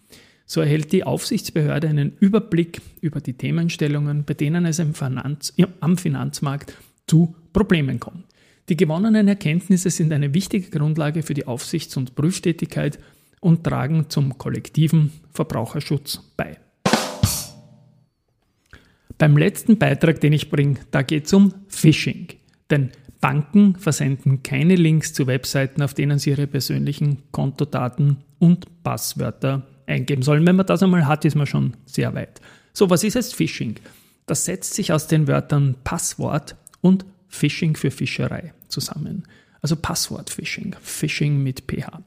So 0.47 0.61
erhält 0.61 0.93
die 0.93 1.05
Aufsichtsbehörde 1.05 1.89
einen 1.89 2.13
Überblick 2.19 2.81
über 3.01 3.21
die 3.21 3.35
Themenstellungen, 3.35 4.25
bei 4.25 4.35
denen 4.35 4.67
es 4.67 4.83
Finanz, 4.95 5.55
am 5.81 5.97
Finanzmarkt 5.97 6.77
zu 7.07 7.35
Problemen 7.53 8.01
kommt. 8.01 8.25
Die 8.69 8.77
gewonnenen 8.77 9.27
Erkenntnisse 9.27 9.91
sind 9.91 10.13
eine 10.13 10.35
wichtige 10.35 10.71
Grundlage 10.71 11.23
für 11.23 11.35
die 11.35 11.47
Aufsichts- 11.47 11.97
und 11.97 12.15
Prüftätigkeit 12.15 12.99
und 13.41 13.65
tragen 13.65 14.07
zum 14.11 14.39
kollektiven 14.39 15.13
Verbraucherschutz 15.33 16.21
bei. 16.37 16.59
Beim 19.21 19.37
letzten 19.37 19.77
Beitrag, 19.77 20.19
den 20.23 20.33
ich 20.33 20.49
bringe, 20.49 20.81
da 20.93 21.03
geht 21.03 21.27
es 21.27 21.35
um 21.35 21.53
Phishing. 21.69 22.29
Denn 22.71 22.89
Banken 23.21 23.77
versenden 23.77 24.43
keine 24.43 24.77
Links 24.77 25.13
zu 25.13 25.27
Webseiten, 25.27 25.83
auf 25.83 25.93
denen 25.93 26.19
sie 26.19 26.31
ihre 26.31 26.47
persönlichen 26.47 27.31
Kontodaten 27.31 28.25
und 28.39 28.83
Passwörter 28.83 29.67
eingeben 29.87 30.23
sollen. 30.23 30.47
Wenn 30.47 30.57
man 30.57 30.65
das 30.65 30.83
einmal 30.83 31.07
hat, 31.07 31.27
ist 31.27 31.35
man 31.35 31.47
schon 31.47 31.75
sehr 31.85 32.15
weit. 32.15 32.41
So, 32.73 32.89
was 32.89 33.05
ist 33.05 33.13
jetzt 33.13 33.35
Phishing? 33.35 33.75
Das 34.25 34.47
setzt 34.47 34.73
sich 34.73 34.91
aus 34.91 35.07
den 35.07 35.29
Wörtern 35.29 35.77
Passwort 35.85 36.57
und 36.81 37.05
Phishing 37.29 37.77
für 37.77 37.91
Fischerei 37.91 38.55
zusammen. 38.69 39.25
Also 39.61 39.77
Passwort-Phishing, 39.77 40.77
Phishing 40.81 41.43
mit 41.43 41.65
PH. 41.67 42.03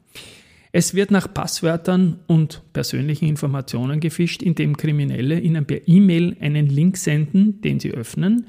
Es 0.76 0.96
wird 0.96 1.12
nach 1.12 1.32
Passwörtern 1.32 2.20
und 2.26 2.64
persönlichen 2.74 3.28
Informationen 3.28 4.00
gefischt, 4.00 4.42
indem 4.42 4.76
Kriminelle 4.76 5.40
Ihnen 5.40 5.66
per 5.66 5.88
E-Mail 5.88 6.36
einen 6.42 6.66
Link 6.66 6.98
senden, 6.98 7.62
den 7.62 7.80
Sie 7.80 7.92
öffnen 7.92 8.48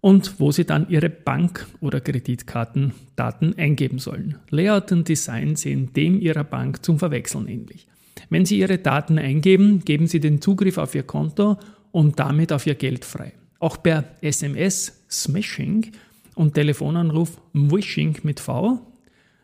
und 0.00 0.38
wo 0.38 0.52
Sie 0.52 0.64
dann 0.64 0.88
Ihre 0.88 1.10
Bank- 1.10 1.66
oder 1.80 2.00
Kreditkartendaten 2.00 3.58
eingeben 3.58 3.98
sollen. 3.98 4.36
Layout 4.50 4.92
und 4.92 5.08
Design 5.08 5.56
sehen 5.56 5.92
dem 5.94 6.20
Ihrer 6.20 6.44
Bank 6.44 6.84
zum 6.84 7.00
Verwechseln 7.00 7.48
ähnlich. 7.48 7.88
Wenn 8.30 8.46
Sie 8.46 8.60
Ihre 8.60 8.78
Daten 8.78 9.18
eingeben, 9.18 9.80
geben 9.84 10.06
Sie 10.06 10.20
den 10.20 10.40
Zugriff 10.40 10.78
auf 10.78 10.94
Ihr 10.94 11.02
Konto 11.02 11.56
und 11.90 12.20
damit 12.20 12.52
auf 12.52 12.68
Ihr 12.68 12.76
Geld 12.76 13.04
frei. 13.04 13.32
Auch 13.58 13.82
per 13.82 14.04
SMS 14.20 15.04
Smashing 15.10 15.90
und 16.36 16.54
Telefonanruf 16.54 17.40
Wishing 17.52 18.16
mit 18.22 18.38
V 18.38 18.78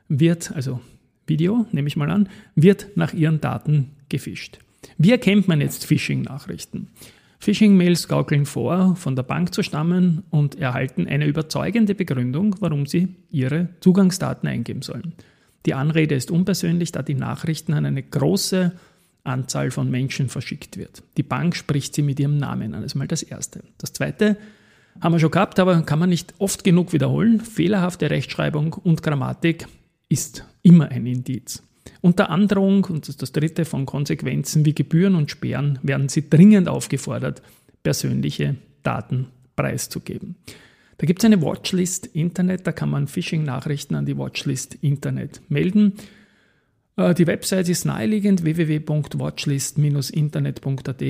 wird, 0.09 0.53
also 0.53 0.79
Video, 1.27 1.67
nehme 1.73 1.89
ich 1.89 1.97
mal 1.97 2.11
an, 2.11 2.29
wird 2.55 2.89
nach 2.97 3.13
Ihren 3.13 3.41
Daten 3.41 3.91
gefischt. 4.09 4.59
Wie 4.99 5.11
erkennt 5.11 5.49
man 5.49 5.61
jetzt 5.61 5.87
Phishing-Nachrichten? 5.87 6.89
Phishing-Mails 7.45 8.09
gaukeln 8.09 8.47
vor, 8.47 8.97
von 8.97 9.17
der 9.17 9.23
Bank 9.23 9.53
zu 9.53 9.63
stammen 9.63 10.23
und 10.31 10.59
erhalten 10.59 11.07
eine 11.07 11.27
überzeugende 11.27 11.95
Begründung, 11.95 12.57
warum 12.61 12.87
sie 12.87 13.17
ihre 13.31 13.69
Zugangsdaten 13.81 14.49
eingeben 14.49 14.81
sollen. 14.81 15.13
Die 15.67 15.75
Anrede 15.75 16.15
ist 16.15 16.31
unpersönlich, 16.31 16.93
da 16.93 17.03
die 17.03 17.15
Nachrichten 17.15 17.75
an 17.75 17.85
eine 17.85 18.03
große 18.03 18.73
Anzahl 19.25 19.71
von 19.71 19.91
Menschen 19.91 20.29
verschickt 20.29 20.77
wird. 20.77 21.03
Die 21.17 21.23
Bank 21.23 21.57
spricht 21.57 21.95
sie 21.95 22.03
mit 22.03 22.21
ihrem 22.21 22.39
Namen 22.39 22.75
an. 22.75 22.83
Das 22.83 22.93
ist 22.93 22.95
mal 22.95 23.09
das 23.09 23.23
Erste. 23.23 23.63
Das 23.79 23.93
Zweite 23.93 24.37
haben 25.01 25.13
wir 25.13 25.19
schon 25.19 25.31
gehabt, 25.31 25.59
aber 25.59 25.83
kann 25.83 25.99
man 25.99 26.11
nicht 26.11 26.35
oft 26.39 26.65
genug 26.65 26.93
wiederholen. 26.93 27.41
Fehlerhafte 27.41 28.11
Rechtschreibung 28.11 28.75
und 28.75 29.03
Grammatik 29.03 29.67
ist 30.09 30.45
immer 30.63 30.91
ein 30.91 31.07
Indiz. 31.07 31.63
Unter 32.01 32.31
Androhung, 32.31 32.85
und 32.85 33.03
das 33.03 33.11
ist 33.11 33.23
das 33.23 33.33
dritte, 33.33 33.65
von 33.65 33.87
Konsequenzen 33.87 34.65
wie 34.65 34.75
Gebühren 34.75 35.15
und 35.15 35.31
Sperren 35.31 35.79
werden 35.83 36.09
Sie 36.09 36.29
dringend 36.29 36.69
aufgefordert, 36.69 37.43
persönliche 37.83 38.57
Daten 38.83 39.29
preiszugeben. 39.57 40.37
Da 40.99 41.07
gibt 41.07 41.21
es 41.21 41.25
eine 41.25 41.43
Watchlist 41.43 42.07
Internet, 42.07 42.67
da 42.67 42.73
kann 42.73 42.91
man 42.91 43.09
Phishing-Nachrichten 43.09 43.95
an 43.95 44.07
die 44.07 44.17
Watchlist 44.17 44.79
Internet 44.81 45.43
melden. 45.49 45.95
Äh, 46.97 47.15
die 47.15 47.27
Website 47.27 47.69
ist 47.69 47.85
naheliegend 47.85 48.45
www.watchlist-internet.at. 48.45 51.03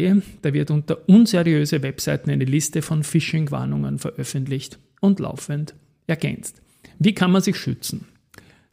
Da 0.43 0.55
wird 0.55 0.71
unter 0.71 1.09
unseriöse 1.09 1.83
Webseiten 1.83 2.31
eine 2.31 2.45
Liste 2.45 2.83
von 2.83 3.05
Phishing-Warnungen 3.05 3.99
veröffentlicht 3.99 4.79
und 5.01 5.21
laufend 5.21 5.75
ergänzt. 6.07 6.63
Wie 6.99 7.15
kann 7.15 7.31
man 7.31 7.43
sich 7.43 7.57
schützen? 7.57 8.07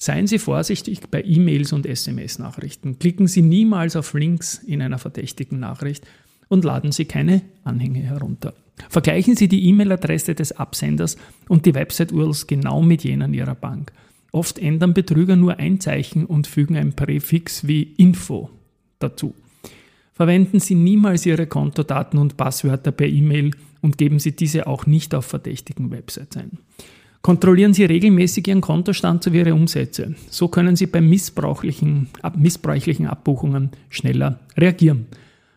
Seien 0.03 0.25
Sie 0.25 0.39
vorsichtig 0.39 0.99
bei 1.11 1.21
E-Mails 1.21 1.73
und 1.73 1.85
SMS-Nachrichten. 1.85 2.97
Klicken 2.97 3.27
Sie 3.27 3.43
niemals 3.43 3.95
auf 3.95 4.15
Links 4.15 4.57
in 4.57 4.81
einer 4.81 4.97
verdächtigen 4.97 5.59
Nachricht 5.59 6.07
und 6.47 6.65
laden 6.65 6.91
Sie 6.91 7.05
keine 7.05 7.43
Anhänge 7.63 7.99
herunter. 7.99 8.55
Vergleichen 8.89 9.35
Sie 9.35 9.47
die 9.47 9.63
E-Mail-Adresse 9.69 10.33
des 10.33 10.53
Absenders 10.53 11.17
und 11.47 11.67
die 11.67 11.75
Website-URLs 11.75 12.47
genau 12.47 12.81
mit 12.81 13.03
jenen 13.03 13.35
Ihrer 13.35 13.53
Bank. 13.53 13.91
Oft 14.31 14.57
ändern 14.57 14.95
Betrüger 14.95 15.35
nur 15.35 15.57
ein 15.59 15.79
Zeichen 15.79 16.25
und 16.25 16.47
fügen 16.47 16.77
ein 16.77 16.93
Präfix 16.93 17.67
wie 17.67 17.83
Info 17.83 18.49
dazu. 18.97 19.35
Verwenden 20.15 20.59
Sie 20.59 20.73
niemals 20.73 21.27
Ihre 21.27 21.45
Kontodaten 21.45 22.17
und 22.17 22.37
Passwörter 22.37 22.91
per 22.91 23.07
E-Mail 23.07 23.51
und 23.81 23.99
geben 23.99 24.17
Sie 24.17 24.35
diese 24.35 24.65
auch 24.65 24.87
nicht 24.87 25.13
auf 25.13 25.25
verdächtigen 25.25 25.91
Websites 25.91 26.37
ein. 26.37 26.57
Kontrollieren 27.21 27.73
Sie 27.73 27.86
regelmäßig 27.86 28.47
Ihren 28.47 28.62
Kontostand 28.62 29.23
sowie 29.23 29.39
Ihre 29.39 29.53
Umsätze. 29.53 30.15
So 30.29 30.47
können 30.47 30.75
Sie 30.75 30.88
bei 30.88 31.01
missbräuchlichen, 31.01 32.10
missbräuchlichen 32.36 33.07
Abbuchungen 33.07 33.69
schneller 33.89 34.39
reagieren. 34.57 35.05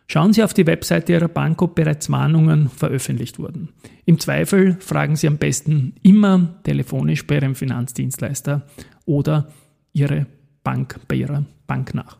Schauen 0.07 0.33
Sie 0.33 0.43
auf 0.43 0.53
die 0.53 0.67
Webseite 0.67 1.13
Ihrer 1.13 1.27
Bank, 1.27 1.61
ob 1.63 1.73
bereits 1.73 2.11
Warnungen 2.11 2.69
veröffentlicht 2.69 3.39
wurden. 3.39 3.69
Im 4.05 4.19
Zweifel 4.19 4.77
fragen 4.79 5.15
Sie 5.15 5.27
am 5.27 5.37
besten 5.37 5.95
immer 6.03 6.55
telefonisch 6.63 7.25
bei 7.25 7.35
Ihrem 7.35 7.55
Finanzdienstleister 7.55 8.67
oder 9.05 9.47
Ihre 9.93 10.27
Bank 10.63 10.99
bei 11.07 11.15
Ihrer 11.15 11.45
Bank 11.65 11.95
nach. 11.95 12.17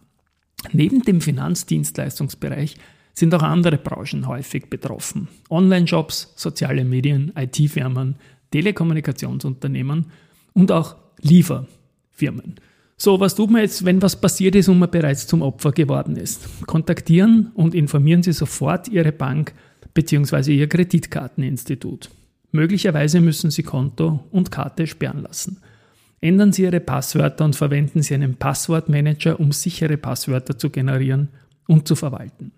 Neben 0.72 1.04
dem 1.04 1.22
Finanzdienstleistungsbereich 1.22 2.78
sind 3.14 3.34
auch 3.36 3.44
andere 3.44 3.78
Branchen 3.78 4.28
häufig 4.28 4.70
betroffen. 4.70 5.28
Online-Shops, 5.50 6.34
soziale 6.36 6.84
Medien, 6.84 7.32
IT-Firmen, 7.36 8.16
Telekommunikationsunternehmen 8.56 10.06
und 10.54 10.72
auch 10.72 10.96
Lieferfirmen. 11.22 12.56
So, 12.96 13.20
was 13.20 13.36
tut 13.36 13.52
man 13.52 13.62
jetzt, 13.62 13.84
wenn 13.84 14.02
was 14.02 14.16
passiert 14.16 14.56
ist 14.56 14.70
und 14.70 14.80
man 14.80 14.90
bereits 14.90 15.28
zum 15.28 15.42
Opfer 15.42 15.74
geworden 15.74 16.16
ist? 16.16 16.48
Kontaktieren 16.66 17.52
und 17.56 17.76
informieren 17.76 18.24
Sie 18.24 18.32
sofort 18.32 18.88
Ihre 18.88 19.12
Bank 19.12 19.54
bzw. 19.94 20.56
Ihr 20.56 20.70
Kreditkarteninstitut. 20.70 22.10
Möglicherweise 22.52 23.20
müssen 23.20 23.52
Sie 23.52 23.64
Konto 23.64 24.24
und 24.32 24.52
Karte 24.52 24.88
sperren 24.88 25.24
lassen. 25.24 25.58
Ändern 26.22 26.54
Sie 26.54 26.64
Ihre 26.64 26.80
Passwörter 26.80 27.44
und 27.44 27.58
verwenden 27.58 28.02
Sie 28.02 28.14
einen 28.14 28.36
Passwortmanager, 28.36 29.38
um 29.38 29.52
sichere 29.52 29.98
Passwörter 29.98 30.58
zu 30.58 30.70
generieren 30.70 31.28
und 31.68 31.90
zu 31.90 31.98
verwalten. 31.98 32.54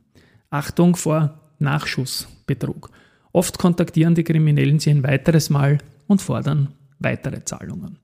Achtung 0.51 0.95
vor 0.95 1.39
Nachschussbetrug. 1.57 2.91
Oft 3.37 3.59
kontaktieren 3.59 4.15
die 4.15 4.23
Kriminellen 4.23 4.79
Sie 4.79 4.89
ein 4.89 5.03
weiteres 5.03 5.51
Mal 5.51 5.77
und 6.07 6.23
fordern 6.23 6.69
weitere 6.97 7.45
Zahlungen. 7.45 7.99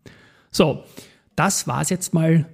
So, 0.51 0.83
das 1.35 1.65
war's 1.65 1.89
jetzt 1.89 2.13
mal 2.13 2.45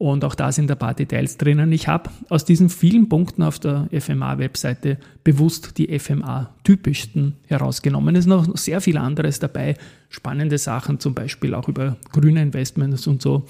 und 0.00 0.24
auch 0.24 0.34
da 0.34 0.50
sind 0.50 0.70
ein 0.70 0.78
paar 0.78 0.94
Details 0.94 1.36
drinnen. 1.36 1.70
Ich 1.72 1.86
habe 1.86 2.08
aus 2.30 2.46
diesen 2.46 2.70
vielen 2.70 3.10
Punkten 3.10 3.42
auf 3.42 3.58
der 3.58 3.86
FMA-Webseite 3.92 4.96
bewusst 5.24 5.76
die 5.76 5.98
FMA-typischsten 5.98 7.36
herausgenommen. 7.46 8.16
Es 8.16 8.20
ist 8.20 8.28
noch 8.28 8.56
sehr 8.56 8.80
viel 8.80 8.96
anderes 8.96 9.40
dabei. 9.40 9.74
Spannende 10.08 10.56
Sachen, 10.56 11.00
zum 11.00 11.12
Beispiel 11.12 11.54
auch 11.54 11.68
über 11.68 11.98
grüne 12.12 12.40
Investments 12.40 13.06
und 13.06 13.20
so. 13.20 13.44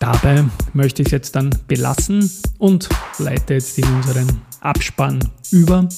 Dabei 0.00 0.42
möchte 0.72 1.02
ich 1.02 1.06
es 1.06 1.12
jetzt 1.12 1.36
dann 1.36 1.50
belassen 1.68 2.28
und 2.58 2.88
leite 3.20 3.54
jetzt 3.54 3.78
in 3.78 3.84
unseren 3.84 4.26
Abspann 4.60 5.20
über. 5.52 5.88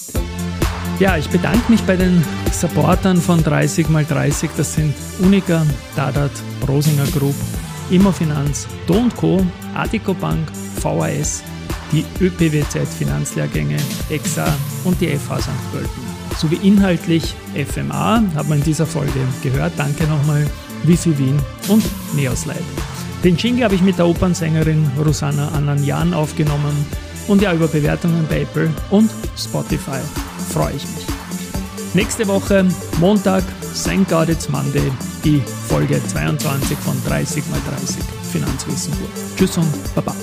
Ja, 1.00 1.16
ich 1.16 1.30
bedanke 1.30 1.72
mich 1.72 1.80
bei 1.84 1.96
den 1.96 2.22
Supportern 2.52 3.16
von 3.16 3.40
30x30. 3.40 4.50
Das 4.54 4.74
sind 4.74 4.92
Unica, 5.18 5.64
Dadat, 5.96 6.30
Brosinger 6.60 7.06
Group, 7.06 7.34
Immofinanz, 7.90 8.66
Do 8.86 9.08
Co., 9.16 9.44
Adico 9.74 10.14
Bank, 10.14 10.48
VAS, 10.80 11.42
die 11.92 12.04
ÖPWZ 12.20 12.86
Finanzlehrgänge, 12.98 13.76
EXA 14.10 14.46
und 14.84 15.00
die 15.00 15.08
FH 15.08 15.40
St. 15.40 15.72
Pölten. 15.72 16.02
Sowie 16.38 16.58
inhaltlich 16.62 17.34
FMA, 17.54 18.22
hat 18.34 18.48
man 18.48 18.58
in 18.58 18.64
dieser 18.64 18.86
Folge 18.86 19.12
gehört. 19.42 19.72
Danke 19.76 20.04
nochmal, 20.04 20.46
Wifi 20.82 21.16
Wien 21.18 21.38
und 21.68 21.84
Neoslight. 22.14 22.62
Den 23.24 23.36
Jingle 23.36 23.64
habe 23.64 23.74
ich 23.74 23.82
mit 23.82 23.98
der 23.98 24.06
Opernsängerin 24.06 24.90
Rosanna 25.04 25.48
Ananjan 25.48 26.12
aufgenommen 26.12 26.86
und 27.28 27.42
ja, 27.42 27.52
über 27.52 27.68
Bewertungen 27.68 28.26
bei 28.28 28.42
Apple 28.42 28.70
und 28.90 29.10
Spotify 29.36 30.00
freue 30.52 30.74
ich 30.76 30.84
mich. 30.84 31.15
Nächste 31.96 32.28
Woche, 32.28 32.62
Montag, 33.00 33.42
Thank 33.82 34.10
God 34.10 34.28
Monday, 34.50 34.92
die 35.24 35.40
Folge 35.66 35.98
22 36.08 36.76
von 36.76 36.94
30 37.06 37.38
x 37.38 37.46
30 37.48 38.04
Finanzwissen. 38.32 38.92
Tschüss 39.34 39.56
und 39.56 39.94
Baba. 39.94 40.14